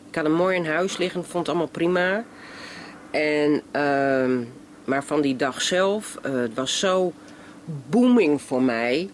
Ik 0.10 0.16
had 0.16 0.24
hem 0.24 0.34
mooi 0.34 0.56
in 0.56 0.66
huis 0.66 0.98
liggen, 0.98 1.26
vond 1.26 1.38
het 1.38 1.48
allemaal 1.48 1.72
prima. 1.72 2.26
En, 3.14 3.62
ehm, 3.72 4.44
maar 4.86 5.04
van 5.04 5.22
die 5.22 5.36
dag 5.36 5.62
zelf, 5.62 6.18
eh, 6.22 6.34
het 6.34 6.54
was 6.54 6.80
zo 6.80 7.14
booming 7.90 8.42
voor 8.42 8.62
mij. 8.62 9.10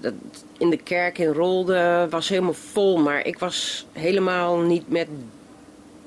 Dat 0.00 0.12
in 0.58 0.70
de 0.70 0.76
kerk 0.76 1.18
in 1.18 1.32
Rolde 1.32 2.06
was 2.10 2.28
helemaal 2.28 2.54
vol, 2.54 2.98
maar 2.98 3.26
ik 3.26 3.38
was 3.38 3.86
helemaal 3.92 4.58
niet 4.58 4.88
met 4.88 5.08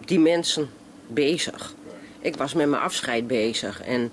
die 0.05 0.19
mensen 0.19 0.69
bezig. 1.07 1.73
Ik 2.19 2.35
was 2.35 2.53
met 2.53 2.69
mijn 2.69 2.81
afscheid 2.81 3.27
bezig. 3.27 3.81
En 3.81 4.11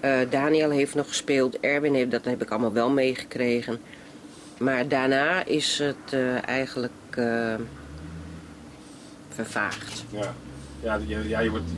eh, 0.00 0.18
Daniel 0.30 0.70
heeft 0.70 0.94
nog 0.94 1.08
gespeeld, 1.08 1.60
Erwin 1.60 1.94
heeft, 1.94 2.10
dat 2.10 2.24
heb 2.24 2.42
ik 2.42 2.50
allemaal 2.50 2.72
wel 2.72 2.90
meegekregen. 2.90 3.80
Maar 4.58 4.88
daarna 4.88 5.44
is 5.44 5.78
het 5.78 6.12
eh, 6.12 6.48
eigenlijk 6.48 6.92
vervaagd. 9.28 10.04
Ja, 10.10 10.34
ja, 10.82 11.00
je, 11.06 11.28
ja 11.28 11.40
je 11.40 11.50
wordt, 11.50 11.70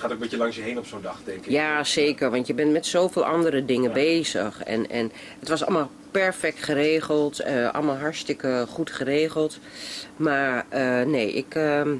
gaat 0.00 0.10
ook 0.10 0.16
een 0.16 0.22
beetje 0.22 0.36
langs 0.36 0.56
je 0.56 0.62
heen 0.62 0.78
op 0.78 0.86
zo'n 0.86 1.02
dag, 1.02 1.18
denk 1.24 1.44
ik. 1.44 1.50
Ja, 1.50 1.84
zeker, 1.84 2.30
want 2.30 2.46
je 2.46 2.54
bent 2.54 2.72
met 2.72 2.86
zoveel 2.86 3.24
andere 3.24 3.64
dingen 3.64 3.92
bezig. 3.92 4.62
En, 4.62 4.90
en 4.90 5.12
het 5.38 5.48
was 5.48 5.64
allemaal 5.64 5.90
perfect 6.10 6.62
geregeld, 6.62 7.40
eh, 7.40 7.70
allemaal 7.70 7.96
hartstikke 7.96 8.64
goed 8.68 8.90
geregeld. 8.90 9.58
Maar 10.16 10.66
eh, 10.68 11.02
nee, 11.02 11.32
ik, 11.32 11.54
ehm, 11.54 11.94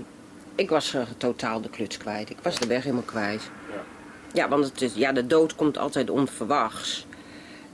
ik 0.55 0.71
was 0.71 0.95
eh, 0.95 1.03
totaal 1.17 1.61
de 1.61 1.71
kluts 1.71 1.97
kwijt. 1.97 2.31
Ik 2.31 2.39
was 2.43 2.59
de 2.59 2.67
weg 2.67 2.83
helemaal 2.83 3.03
kwijt. 3.03 3.43
Ja. 3.69 3.83
Ja, 4.33 4.49
want 4.49 4.65
het 4.65 4.83
is, 4.83 4.95
ja, 4.95 5.13
de 5.13 5.27
dood 5.27 5.55
komt 5.55 5.79
altijd 5.79 6.11
onverwachts. 6.11 7.07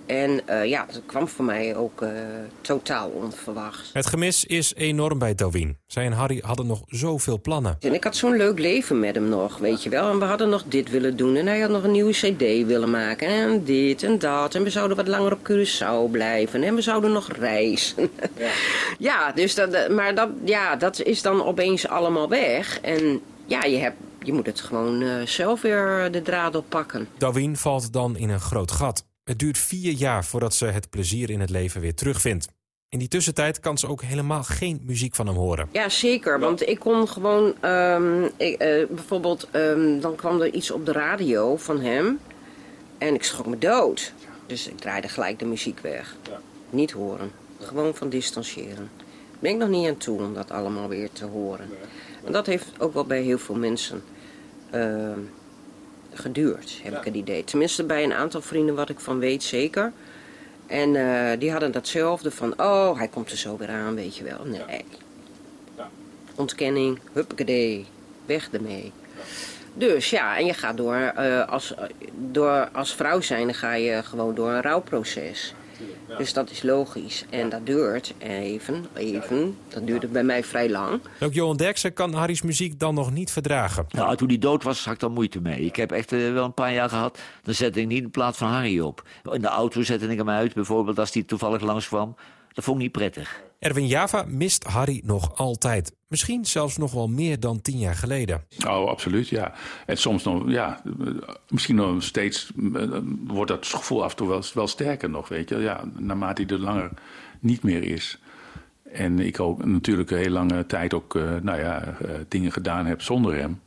En 0.06 0.48
eh, 0.48 0.64
ja, 0.64 0.86
dat 0.92 1.02
kwam 1.06 1.28
voor 1.28 1.44
mij 1.44 1.76
ook 1.76 2.02
eh, 2.02 2.10
totaal 2.60 3.08
onverwachts. 3.08 3.90
Het 3.92 4.06
gemis 4.06 4.44
is 4.44 4.74
enorm 4.74 5.18
bij 5.18 5.34
Darwin. 5.34 5.78
Zij 5.86 6.04
en 6.04 6.12
Harry 6.12 6.42
hadden 6.44 6.66
nog 6.66 6.82
zoveel 6.86 7.40
plannen. 7.40 7.76
En 7.80 7.94
ik 7.94 8.04
had 8.04 8.16
zo'n 8.16 8.36
leuk 8.36 8.58
leven 8.58 9.00
met 9.00 9.14
hem 9.14 9.28
nog, 9.28 9.58
weet 9.58 9.82
je 9.82 9.90
wel. 9.90 10.10
En 10.10 10.18
we 10.18 10.24
hadden 10.24 10.48
nog 10.48 10.64
dit 10.66 10.90
willen 10.90 11.16
doen. 11.16 11.36
En 11.36 11.46
hij 11.46 11.60
had 11.60 11.70
nog 11.70 11.82
een 11.82 11.90
nieuwe 11.90 12.12
cd 12.12 12.66
willen 12.66 12.90
maken. 12.90 13.28
En 13.28 13.64
dit 13.64 14.02
en 14.02 14.18
dat. 14.18 14.54
En 14.54 14.62
we 14.62 14.70
zouden 14.70 14.96
wat 14.96 15.08
langer 15.08 15.32
op 15.32 15.50
Curaçao 15.50 16.10
blijven. 16.10 16.62
En 16.62 16.74
we 16.74 16.80
zouden 16.80 17.12
nog 17.12 17.32
reizen. 17.32 18.10
Ja, 18.38 18.50
ja 18.98 19.32
dus 19.32 19.54
dat, 19.54 19.88
maar 19.88 20.14
dat, 20.14 20.28
ja, 20.44 20.76
dat 20.76 21.02
is 21.02 21.22
dan 21.22 21.44
opeens 21.44 21.88
allemaal 21.88 22.28
weg. 22.28 22.80
En 22.80 23.20
ja, 23.46 23.64
je, 23.64 23.76
hebt, 23.76 23.96
je 24.22 24.32
moet 24.32 24.46
het 24.46 24.60
gewoon 24.60 25.02
eh, 25.02 25.26
zelf 25.26 25.62
weer 25.62 26.08
de 26.10 26.22
draad 26.22 26.56
oppakken. 26.56 27.08
Darwin 27.18 27.56
valt 27.56 27.92
dan 27.92 28.16
in 28.16 28.30
een 28.30 28.40
groot 28.40 28.70
gat. 28.70 29.04
Het 29.26 29.38
duurt 29.38 29.58
vier 29.58 29.92
jaar 29.92 30.24
voordat 30.24 30.54
ze 30.54 30.66
het 30.66 30.90
plezier 30.90 31.30
in 31.30 31.40
het 31.40 31.50
leven 31.50 31.80
weer 31.80 31.94
terugvindt. 31.94 32.48
In 32.88 32.98
die 32.98 33.08
tussentijd 33.08 33.60
kan 33.60 33.78
ze 33.78 33.88
ook 33.88 34.02
helemaal 34.02 34.42
geen 34.42 34.80
muziek 34.84 35.14
van 35.14 35.26
hem 35.26 35.36
horen. 35.36 35.68
Ja, 35.72 35.88
zeker. 35.88 36.40
Want 36.40 36.68
ik 36.68 36.78
kon 36.78 37.08
gewoon... 37.08 37.54
ehm, 37.60 38.24
ik, 38.36 38.60
eh, 38.60 38.86
bijvoorbeeld, 38.86 39.48
ehm, 39.50 40.00
dan 40.00 40.14
kwam 40.14 40.40
er 40.40 40.54
iets 40.54 40.70
op 40.70 40.86
de 40.86 40.92
radio 40.92 41.56
van 41.56 41.80
hem. 41.80 42.18
En 42.98 43.14
ik 43.14 43.22
schrok 43.22 43.46
me 43.46 43.58
dood. 43.58 44.12
Dus 44.46 44.68
ik 44.68 44.78
draaide 44.78 45.08
gelijk 45.08 45.38
de 45.38 45.44
muziek 45.44 45.80
weg. 45.80 46.16
Niet 46.70 46.90
horen. 46.90 47.30
Gewoon 47.60 47.94
van 47.94 48.08
distancieren. 48.08 48.90
Ben 49.38 49.50
ik 49.50 49.56
nog 49.56 49.68
niet 49.68 49.88
aan 49.88 49.96
toe 49.96 50.22
om 50.22 50.34
dat 50.34 50.50
allemaal 50.50 50.88
weer 50.88 51.10
te 51.12 51.24
horen. 51.24 51.68
En 52.24 52.32
dat 52.32 52.46
heeft 52.46 52.66
ook 52.78 52.94
wel 52.94 53.04
bij 53.04 53.22
heel 53.22 53.38
veel 53.38 53.54
mensen 53.54 54.02
ehm, 54.70 55.18
geduurd, 56.16 56.78
heb 56.82 56.96
ik 56.96 57.04
het 57.04 57.14
idee. 57.14 57.44
Tenminste 57.44 57.84
bij 57.84 58.04
een 58.04 58.12
aantal 58.12 58.42
vrienden 58.42 58.74
wat 58.74 58.88
ik 58.88 59.00
van 59.00 59.18
weet 59.18 59.42
zeker. 59.42 59.92
En 60.66 60.96
eh, 60.96 61.38
die 61.38 61.50
hadden 61.50 61.72
datzelfde 61.72 62.30
van, 62.30 62.60
oh, 62.60 62.98
hij 62.98 63.08
komt 63.08 63.30
er 63.30 63.36
zo 63.36 63.56
weer 63.56 63.68
aan, 63.68 63.94
weet 63.94 64.16
je 64.16 64.24
wel. 64.24 64.44
Nee. 64.44 64.84
Ontkenning, 66.34 66.98
huppakee, 67.12 67.86
weg 68.26 68.48
ermee. 68.52 68.92
Dus 69.74 70.10
ja, 70.10 70.36
en 70.36 70.46
je 70.46 70.54
gaat 70.54 70.76
door, 70.76 70.94
eh, 70.94 71.48
als, 71.48 71.74
door 72.30 72.68
als 72.72 72.94
vrouw 72.94 73.20
zijn, 73.20 73.44
dan 73.44 73.54
ga 73.54 73.74
je 73.74 74.02
gewoon 74.02 74.34
door 74.34 74.50
een 74.50 74.62
rouwproces. 74.62 75.54
Dus 76.18 76.32
dat 76.32 76.50
is 76.50 76.62
logisch. 76.62 77.24
En 77.30 77.48
dat 77.48 77.66
duurt 77.66 78.14
even, 78.18 78.86
even. 78.94 79.56
Dat 79.68 79.86
duurde 79.86 80.06
bij 80.06 80.24
mij 80.24 80.44
vrij 80.44 80.70
lang. 80.70 81.00
Ook 81.20 81.32
Johan 81.32 81.56
Derksen 81.56 81.92
kan 81.92 82.12
Harry's 82.12 82.42
muziek 82.42 82.78
dan 82.78 82.94
nog 82.94 83.12
niet 83.12 83.30
verdragen. 83.30 83.86
Nou, 83.90 84.16
toen 84.16 84.28
hij 84.28 84.38
dood 84.38 84.62
was, 84.62 84.84
had 84.84 84.94
ik 84.94 85.00
daar 85.00 85.10
moeite 85.10 85.40
mee. 85.40 85.60
Ik 85.60 85.76
heb 85.76 85.92
echt 85.92 86.12
eh, 86.12 86.32
wel 86.32 86.44
een 86.44 86.54
paar 86.54 86.72
jaar 86.72 86.88
gehad. 86.88 87.18
Dan 87.42 87.54
zette 87.54 87.80
ik 87.80 87.86
niet 87.86 88.02
in 88.02 88.10
plaats 88.10 88.38
van 88.38 88.48
Harry 88.48 88.80
op. 88.80 89.02
In 89.32 89.40
de 89.40 89.48
auto 89.48 89.82
zette 89.82 90.06
ik 90.06 90.18
hem 90.18 90.30
uit, 90.30 90.54
bijvoorbeeld 90.54 90.98
als 90.98 91.12
hij 91.12 91.22
toevallig 91.22 91.60
langskwam. 91.60 92.16
Dat 92.56 92.64
vond 92.64 92.76
ik 92.76 92.82
niet 92.82 92.92
prettig. 92.92 93.42
Erwin 93.58 93.86
Java 93.86 94.24
mist 94.28 94.64
Harry 94.64 95.02
nog 95.04 95.36
altijd. 95.38 95.92
Misschien 96.08 96.44
zelfs 96.44 96.76
nog 96.76 96.92
wel 96.92 97.08
meer 97.08 97.40
dan 97.40 97.60
tien 97.60 97.78
jaar 97.78 97.94
geleden. 97.94 98.44
Oh, 98.66 98.88
absoluut, 98.88 99.28
ja. 99.28 99.52
En 99.86 99.96
soms 99.96 100.24
nog, 100.24 100.50
ja, 100.50 100.82
misschien 101.48 101.74
nog 101.74 102.02
steeds 102.02 102.50
eh, 102.74 102.82
wordt 103.26 103.50
dat 103.50 103.66
gevoel 103.66 104.04
af 104.04 104.10
en 104.10 104.16
toe 104.16 104.28
wel, 104.28 104.42
wel 104.54 104.66
sterker 104.66 105.10
nog, 105.10 105.28
weet 105.28 105.48
je. 105.48 105.56
Ja, 105.56 105.84
naarmate 105.98 106.42
hij 106.42 106.56
er 106.56 106.62
langer 106.62 106.90
niet 107.40 107.62
meer 107.62 107.82
is. 107.82 108.18
En 108.92 109.18
ik 109.18 109.40
ook 109.40 109.64
natuurlijk 109.64 110.10
een 110.10 110.16
hele 110.16 110.30
lange 110.30 110.66
tijd 110.66 110.94
ook, 110.94 111.14
eh, 111.14 111.22
nou 111.42 111.58
ja, 111.58 111.82
eh, 111.82 112.10
dingen 112.28 112.52
gedaan 112.52 112.86
heb 112.86 113.02
zonder 113.02 113.34
hem. 113.34 113.60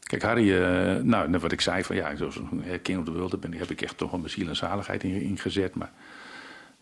Kijk, 0.00 0.22
Harry, 0.22 0.62
eh, 0.62 1.02
nou, 1.02 1.38
wat 1.38 1.52
ik 1.52 1.60
zei, 1.60 1.84
van 1.84 1.96
ja, 1.96 2.16
zoals 2.16 2.36
een 2.36 2.82
King 2.82 2.98
of 2.98 3.04
the 3.04 3.12
World, 3.12 3.30
daar 3.30 3.40
ben, 3.40 3.54
heb 3.54 3.70
ik 3.70 3.82
echt 3.82 3.98
toch 3.98 4.10
wel 4.10 4.20
mijn 4.20 4.32
ziel 4.32 4.48
en 4.48 4.56
zaligheid 4.56 5.02
in, 5.02 5.22
in 5.22 5.38
gezet. 5.38 5.74
Maar 5.74 5.92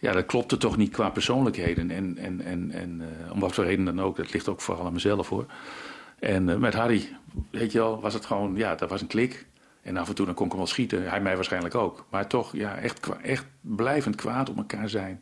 ja, 0.00 0.12
dat 0.12 0.26
klopte 0.26 0.56
toch 0.56 0.76
niet 0.76 0.92
qua 0.92 1.10
persoonlijkheden. 1.10 1.90
En, 1.90 2.18
en, 2.18 2.40
en, 2.40 2.70
en 2.70 3.00
eh, 3.00 3.32
om 3.32 3.40
wat 3.40 3.54
voor 3.54 3.64
reden 3.64 3.84
dan 3.84 4.00
ook, 4.00 4.16
dat 4.16 4.32
ligt 4.32 4.48
ook 4.48 4.60
vooral 4.60 4.86
aan 4.86 4.92
mezelf 4.92 5.28
hoor. 5.28 5.46
En 6.18 6.48
eh, 6.48 6.56
met 6.56 6.74
Harry, 6.74 7.16
weet 7.50 7.72
je 7.72 7.78
wel, 7.78 8.00
was 8.00 8.14
het 8.14 8.26
gewoon, 8.26 8.56
ja, 8.56 8.74
dat 8.74 8.90
was 8.90 9.00
een 9.00 9.06
klik. 9.06 9.46
En 9.82 9.96
af 9.96 10.08
en 10.08 10.14
toe 10.14 10.26
dan 10.26 10.34
kon 10.34 10.44
ik 10.44 10.50
hem 10.50 10.60
wel 10.60 10.70
schieten, 10.70 11.10
hij 11.10 11.20
mij 11.20 11.34
waarschijnlijk 11.34 11.74
ook. 11.74 12.04
Maar 12.10 12.26
toch, 12.26 12.52
ja, 12.56 12.76
echt, 12.76 13.08
echt 13.22 13.46
blijvend 13.60 14.16
kwaad 14.16 14.48
op 14.48 14.56
elkaar 14.56 14.88
zijn. 14.88 15.20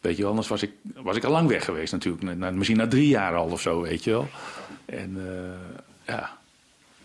Weet 0.00 0.16
je 0.16 0.20
wel, 0.22 0.30
anders 0.30 0.48
was 0.48 0.62
ik, 0.62 0.72
was 0.94 1.16
ik 1.16 1.24
al 1.24 1.30
lang 1.32 1.48
weg 1.48 1.64
geweest 1.64 1.92
natuurlijk. 1.92 2.24
Na- 2.24 2.34
na- 2.34 2.50
misschien 2.50 2.76
na 2.76 2.88
drie 2.88 3.08
jaar 3.08 3.34
al 3.34 3.50
of 3.50 3.60
zo, 3.60 3.80
weet 3.80 4.04
je 4.04 4.10
wel. 4.10 4.26
En 4.84 5.16
eh, 5.26 6.14
ja, 6.14 6.36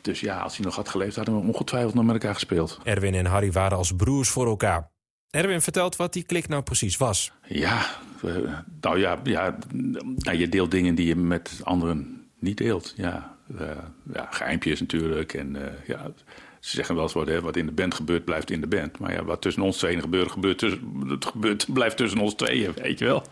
dus 0.02 0.20
ja, 0.20 0.40
als 0.40 0.56
hij 0.56 0.66
nog 0.66 0.76
had 0.76 0.90
geleefd, 0.90 1.16
hadden 1.16 1.36
we 1.42 1.48
ongetwijfeld 1.48 1.94
nog 1.94 2.06
met 2.06 2.14
elkaar 2.14 2.34
gespeeld. 2.34 2.80
Erwin 2.84 3.14
en 3.14 3.26
Harry 3.26 3.52
waren 3.52 3.78
als 3.78 3.96
broers 3.96 4.30
voor 4.30 4.48
elkaar. 4.48 4.93
Erwin 5.34 5.62
vertelt 5.62 5.96
wat 5.96 6.14
die 6.14 6.24
klik 6.24 6.48
nou 6.48 6.64
precies 6.64 6.98
was. 6.98 7.32
Ja, 7.48 7.86
eh, 8.24 8.36
nou 8.82 9.00
ja, 9.00 9.20
ja 9.24 9.58
nou, 10.18 10.38
je 10.38 10.50
deelt 10.50 10.72
dingen 10.72 10.96
die 10.96 11.06
je 11.06 11.16
met 11.16 11.60
anderen 11.64 12.28
niet 12.40 12.58
deelt. 12.58 12.94
Ja, 12.98 13.36
eh, 13.58 13.68
ja 14.14 14.28
geheimpjes 14.32 14.80
natuurlijk. 14.80 15.34
En 15.34 15.56
eh, 15.56 15.88
ja, 15.88 16.12
ze 16.60 16.76
zeggen 16.76 16.96
wel 16.96 17.04
eens 17.04 17.14
wat, 17.14 17.28
hè, 17.28 17.42
wat 17.42 17.56
in 17.56 17.66
de 17.66 17.72
band 17.72 17.94
gebeurt, 17.94 18.26
blijft 18.26 18.52
in 18.52 18.62
de 18.62 18.68
band. 18.68 19.00
Maar 19.00 19.14
ja, 19.14 19.24
wat 19.24 19.42
tussen 19.42 19.64
ons 19.64 19.78
tweeën 19.78 20.02
gebeurt, 20.02 20.32
gebeurt, 20.32 20.58
tussen, 20.58 21.04
het 21.08 21.26
gebeurt 21.26 21.66
blijft 21.74 21.98
tussen 21.98 22.20
ons 22.20 22.34
tweeën, 22.34 22.74
weet 22.76 23.00
je 23.00 23.06
wel. 23.06 23.24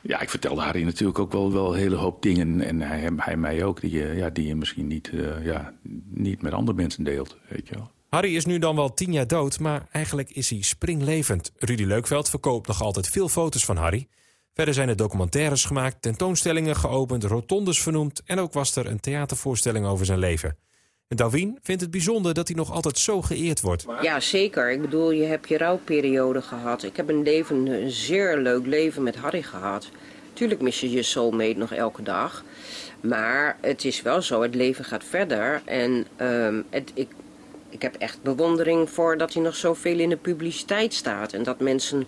Ja, 0.00 0.20
ik 0.20 0.30
vertelde 0.30 0.60
Harry 0.60 0.82
natuurlijk 0.82 1.18
ook 1.18 1.32
wel, 1.32 1.52
wel 1.52 1.72
een 1.72 1.78
hele 1.78 1.96
hoop 1.96 2.22
dingen. 2.22 2.60
En 2.60 2.80
hij, 2.80 3.10
hij 3.16 3.36
mij 3.36 3.64
ook, 3.64 3.80
die, 3.80 4.14
ja, 4.14 4.30
die 4.30 4.46
je 4.46 4.56
misschien 4.56 4.86
niet, 4.86 5.10
ja, 5.42 5.72
niet 6.08 6.42
met 6.42 6.52
andere 6.52 6.76
mensen 6.76 7.04
deelt, 7.04 7.36
weet 7.48 7.68
je 7.68 7.74
wel. 7.74 7.94
Harry 8.16 8.36
is 8.36 8.46
nu 8.46 8.58
dan 8.58 8.76
wel 8.76 8.94
tien 8.94 9.12
jaar 9.12 9.26
dood, 9.26 9.58
maar 9.58 9.86
eigenlijk 9.92 10.30
is 10.30 10.50
hij 10.50 10.62
springlevend. 10.62 11.52
Rudy 11.58 11.84
Leukveld 11.84 12.30
verkoopt 12.30 12.66
nog 12.66 12.82
altijd 12.82 13.08
veel 13.08 13.28
foto's 13.28 13.64
van 13.64 13.76
Harry. 13.76 14.08
Verder 14.54 14.74
zijn 14.74 14.88
er 14.88 14.96
documentaires 14.96 15.64
gemaakt, 15.64 16.02
tentoonstellingen 16.02 16.76
geopend, 16.76 17.24
rotondes 17.24 17.82
vernoemd... 17.82 18.22
en 18.24 18.38
ook 18.38 18.52
was 18.52 18.76
er 18.76 18.86
een 18.86 19.00
theatervoorstelling 19.00 19.86
over 19.86 20.06
zijn 20.06 20.18
leven. 20.18 20.56
En 21.08 21.58
vindt 21.62 21.82
het 21.82 21.90
bijzonder 21.90 22.34
dat 22.34 22.48
hij 22.48 22.56
nog 22.56 22.72
altijd 22.72 22.98
zo 22.98 23.22
geëerd 23.22 23.60
wordt. 23.60 23.86
Ja, 24.02 24.20
zeker. 24.20 24.70
Ik 24.70 24.80
bedoel, 24.80 25.10
je 25.10 25.24
hebt 25.24 25.48
je 25.48 25.58
rouwperiode 25.58 26.42
gehad. 26.42 26.82
Ik 26.82 26.96
heb 26.96 27.08
een 27.08 27.22
leven, 27.22 27.66
een 27.66 27.90
zeer 27.90 28.38
leuk 28.38 28.66
leven 28.66 29.02
met 29.02 29.16
Harry 29.16 29.42
gehad. 29.42 29.88
Tuurlijk 30.32 30.60
mis 30.60 30.80
je 30.80 30.90
je 30.90 31.02
soulmate 31.02 31.58
nog 31.58 31.72
elke 31.72 32.02
dag. 32.02 32.44
Maar 33.00 33.58
het 33.60 33.84
is 33.84 34.02
wel 34.02 34.22
zo, 34.22 34.42
het 34.42 34.54
leven 34.54 34.84
gaat 34.84 35.04
verder. 35.04 35.62
En 35.64 36.06
ehm, 36.16 36.62
het, 36.70 36.90
ik, 36.94 37.08
ik 37.76 37.82
heb 37.82 37.94
echt 37.94 38.22
bewondering 38.22 38.90
voor 38.90 39.18
dat 39.18 39.32
hij 39.32 39.42
nog 39.42 39.56
zoveel 39.56 39.98
in 39.98 40.08
de 40.08 40.16
publiciteit 40.16 40.94
staat. 40.94 41.32
En 41.32 41.42
dat 41.42 41.60
mensen 41.60 42.06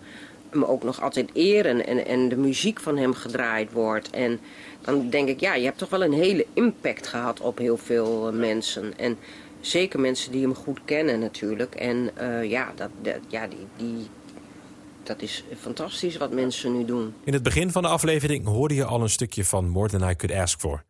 hem 0.51 0.65
ook 0.65 0.83
nog 0.83 1.03
altijd 1.03 1.31
eren 1.33 1.87
en, 1.87 2.07
en 2.07 2.29
de 2.29 2.37
muziek 2.37 2.81
van 2.81 2.97
hem 2.97 3.15
gedraaid 3.15 3.73
wordt. 3.73 4.11
En 4.11 4.41
dan 4.81 5.11
denk 5.11 5.29
ik, 5.29 5.41
ja, 5.41 5.55
je 5.55 5.65
hebt 5.65 5.79
toch 5.79 5.89
wel 5.91 6.03
een 6.03 6.13
hele 6.13 6.47
impact 6.53 7.07
gehad 7.07 7.41
op 7.41 7.59
heel 7.59 7.77
veel 7.77 8.29
eh, 8.29 8.35
mensen. 8.35 8.99
En 8.99 9.19
zeker 9.61 10.01
mensen 10.01 10.33
die 10.33 10.43
hem 10.43 10.55
goed 10.55 10.81
kennen 10.85 11.19
natuurlijk. 11.21 11.75
En 11.75 12.11
eh, 12.15 12.51
ja, 12.51 12.73
dat, 12.75 12.91
dat, 13.03 13.21
ja 13.29 13.47
die, 13.47 13.67
die, 13.77 14.07
dat 15.03 15.23
is 15.23 15.45
fantastisch 15.61 16.17
wat 16.17 16.33
mensen 16.33 16.77
nu 16.77 16.85
doen. 16.85 17.15
In 17.25 17.33
het 17.33 17.43
begin 17.43 17.71
van 17.71 17.83
de 17.83 17.89
aflevering 17.89 18.47
hoorde 18.47 18.75
je 18.75 18.85
al 18.85 19.03
een 19.03 19.11
stukje 19.11 19.45
van 19.45 19.69
More 19.69 19.89
Than 19.89 20.11
I 20.11 20.17
Could 20.17 20.41
Ask 20.41 20.61
For. 20.61 20.87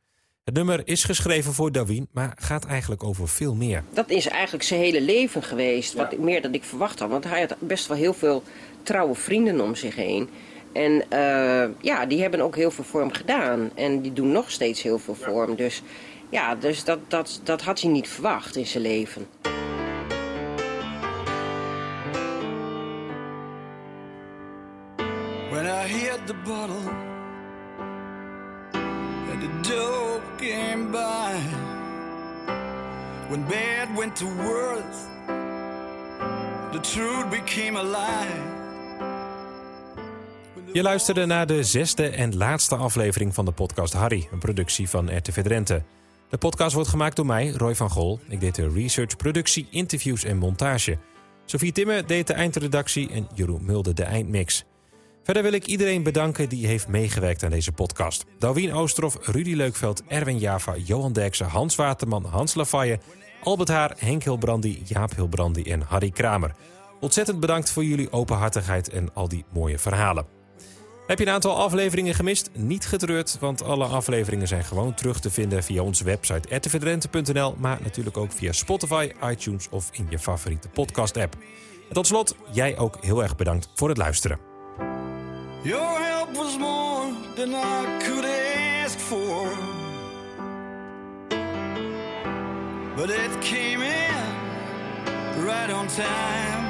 Het 0.48 0.56
nummer 0.56 0.80
is 0.84 1.04
geschreven 1.04 1.52
voor 1.52 1.72
Dawin, 1.72 2.08
maar 2.12 2.32
gaat 2.36 2.64
eigenlijk 2.66 3.04
over 3.04 3.28
veel 3.28 3.54
meer. 3.54 3.82
Dat 3.92 4.10
is 4.10 4.28
eigenlijk 4.28 4.64
zijn 4.64 4.80
hele 4.80 5.00
leven 5.00 5.42
geweest. 5.42 5.94
Wat 5.94 6.18
meer 6.18 6.42
dan 6.42 6.54
ik 6.54 6.64
verwacht 6.64 6.98
had. 6.98 7.10
Want 7.10 7.24
hij 7.24 7.40
had 7.40 7.54
best 7.58 7.86
wel 7.86 7.96
heel 7.96 8.14
veel 8.14 8.42
trouwe 8.82 9.14
vrienden 9.14 9.60
om 9.60 9.74
zich 9.74 9.96
heen. 9.96 10.28
En 10.72 11.10
eh, 11.10 11.68
ja, 11.80 12.06
die 12.06 12.20
hebben 12.20 12.40
ook 12.40 12.56
heel 12.56 12.70
veel 12.70 12.84
voor 12.84 13.00
hem 13.00 13.12
gedaan. 13.12 13.70
En 13.74 14.00
die 14.00 14.12
doen 14.12 14.32
nog 14.32 14.50
steeds 14.50 14.82
heel 14.82 14.98
veel 14.98 15.14
voor 15.14 15.46
hem. 15.46 15.56
Dus 15.56 15.82
ja, 16.30 16.54
dus 16.54 16.84
dat, 16.84 16.98
dat, 17.08 17.40
dat 17.44 17.62
had 17.62 17.80
hij 17.80 17.90
niet 17.90 18.08
verwacht 18.08 18.56
in 18.56 18.66
zijn 18.66 18.82
leven. 18.82 19.26
Went 33.98 34.16
to 34.16 34.26
the 36.72 36.80
truth 36.80 37.28
became 37.30 37.78
a 37.78 37.82
lie. 37.82 38.56
Je 40.72 40.82
luisterde 40.82 41.26
naar 41.26 41.46
de 41.46 41.62
zesde 41.62 42.08
en 42.08 42.36
laatste 42.36 42.76
aflevering 42.76 43.34
van 43.34 43.44
de 43.44 43.52
podcast 43.52 43.92
Harry, 43.92 44.28
een 44.32 44.38
productie 44.38 44.88
van 44.88 45.16
RTV 45.16 45.42
Drenthe. 45.42 45.82
De 46.28 46.38
podcast 46.38 46.74
wordt 46.74 46.88
gemaakt 46.88 47.16
door 47.16 47.26
mij, 47.26 47.50
Roy 47.50 47.74
van 47.74 47.90
Gol. 47.90 48.20
Ik 48.28 48.40
deed 48.40 48.54
de 48.54 48.68
research, 48.68 49.16
productie, 49.16 49.68
interviews 49.70 50.24
en 50.24 50.36
montage. 50.36 50.98
Sophie 51.44 51.72
Timme 51.72 52.04
deed 52.04 52.26
de 52.26 52.32
eindredactie 52.32 53.10
en 53.10 53.28
Jeroen 53.34 53.64
Mulder 53.64 53.94
de 53.94 54.04
eindmix. 54.04 54.64
Verder 55.22 55.42
wil 55.42 55.52
ik 55.52 55.66
iedereen 55.66 56.02
bedanken 56.02 56.48
die 56.48 56.66
heeft 56.66 56.88
meegewerkt 56.88 57.42
aan 57.42 57.50
deze 57.50 57.72
podcast. 57.72 58.24
Dalwien 58.38 58.72
Oosterhoff, 58.72 59.18
Rudy 59.26 59.54
Leukveld, 59.54 60.02
Erwin 60.06 60.38
Java, 60.38 60.76
Johan 60.76 61.12
Derksen, 61.12 61.46
Hans 61.46 61.76
Waterman, 61.76 62.24
Hans 62.24 62.54
Lafaye, 62.54 62.98
Albert 63.42 63.68
Haar, 63.68 63.94
Henk 63.98 64.22
Hilbrandi, 64.22 64.82
Jaap 64.84 65.14
Hilbrandi 65.14 65.62
en 65.62 65.80
Harry 65.80 66.10
Kramer. 66.10 66.54
Ontzettend 67.00 67.40
bedankt 67.40 67.70
voor 67.70 67.84
jullie 67.84 68.12
openhartigheid 68.12 68.88
en 68.88 69.14
al 69.14 69.28
die 69.28 69.44
mooie 69.52 69.78
verhalen. 69.78 70.26
Heb 71.06 71.18
je 71.18 71.26
een 71.26 71.32
aantal 71.32 71.56
afleveringen 71.56 72.14
gemist? 72.14 72.50
Niet 72.52 72.86
getreurd, 72.86 73.36
want 73.40 73.62
alle 73.62 73.84
afleveringen 73.84 74.48
zijn 74.48 74.64
gewoon 74.64 74.94
terug 74.94 75.20
te 75.20 75.30
vinden 75.30 75.62
via 75.62 75.82
onze 75.82 76.04
website 76.04 76.56
rtvdrenthe.nl, 76.56 77.54
maar 77.58 77.78
natuurlijk 77.82 78.16
ook 78.16 78.32
via 78.32 78.52
Spotify, 78.52 79.10
iTunes 79.24 79.68
of 79.68 79.88
in 79.92 80.06
je 80.10 80.18
favoriete 80.18 80.68
podcast-app. 80.68 81.36
En 81.88 81.94
tot 81.94 82.06
slot, 82.06 82.36
jij 82.52 82.78
ook 82.78 82.96
heel 83.00 83.22
erg 83.22 83.36
bedankt 83.36 83.70
voor 83.74 83.88
het 83.88 83.98
luisteren. 83.98 84.38
Help 85.62 86.58
more 86.58 87.12
than 87.36 87.54
for. 89.08 89.87
But 92.98 93.10
it 93.10 93.40
came 93.40 93.80
in 93.80 94.34
right 95.44 95.70
on 95.70 95.86
time. 95.86 96.67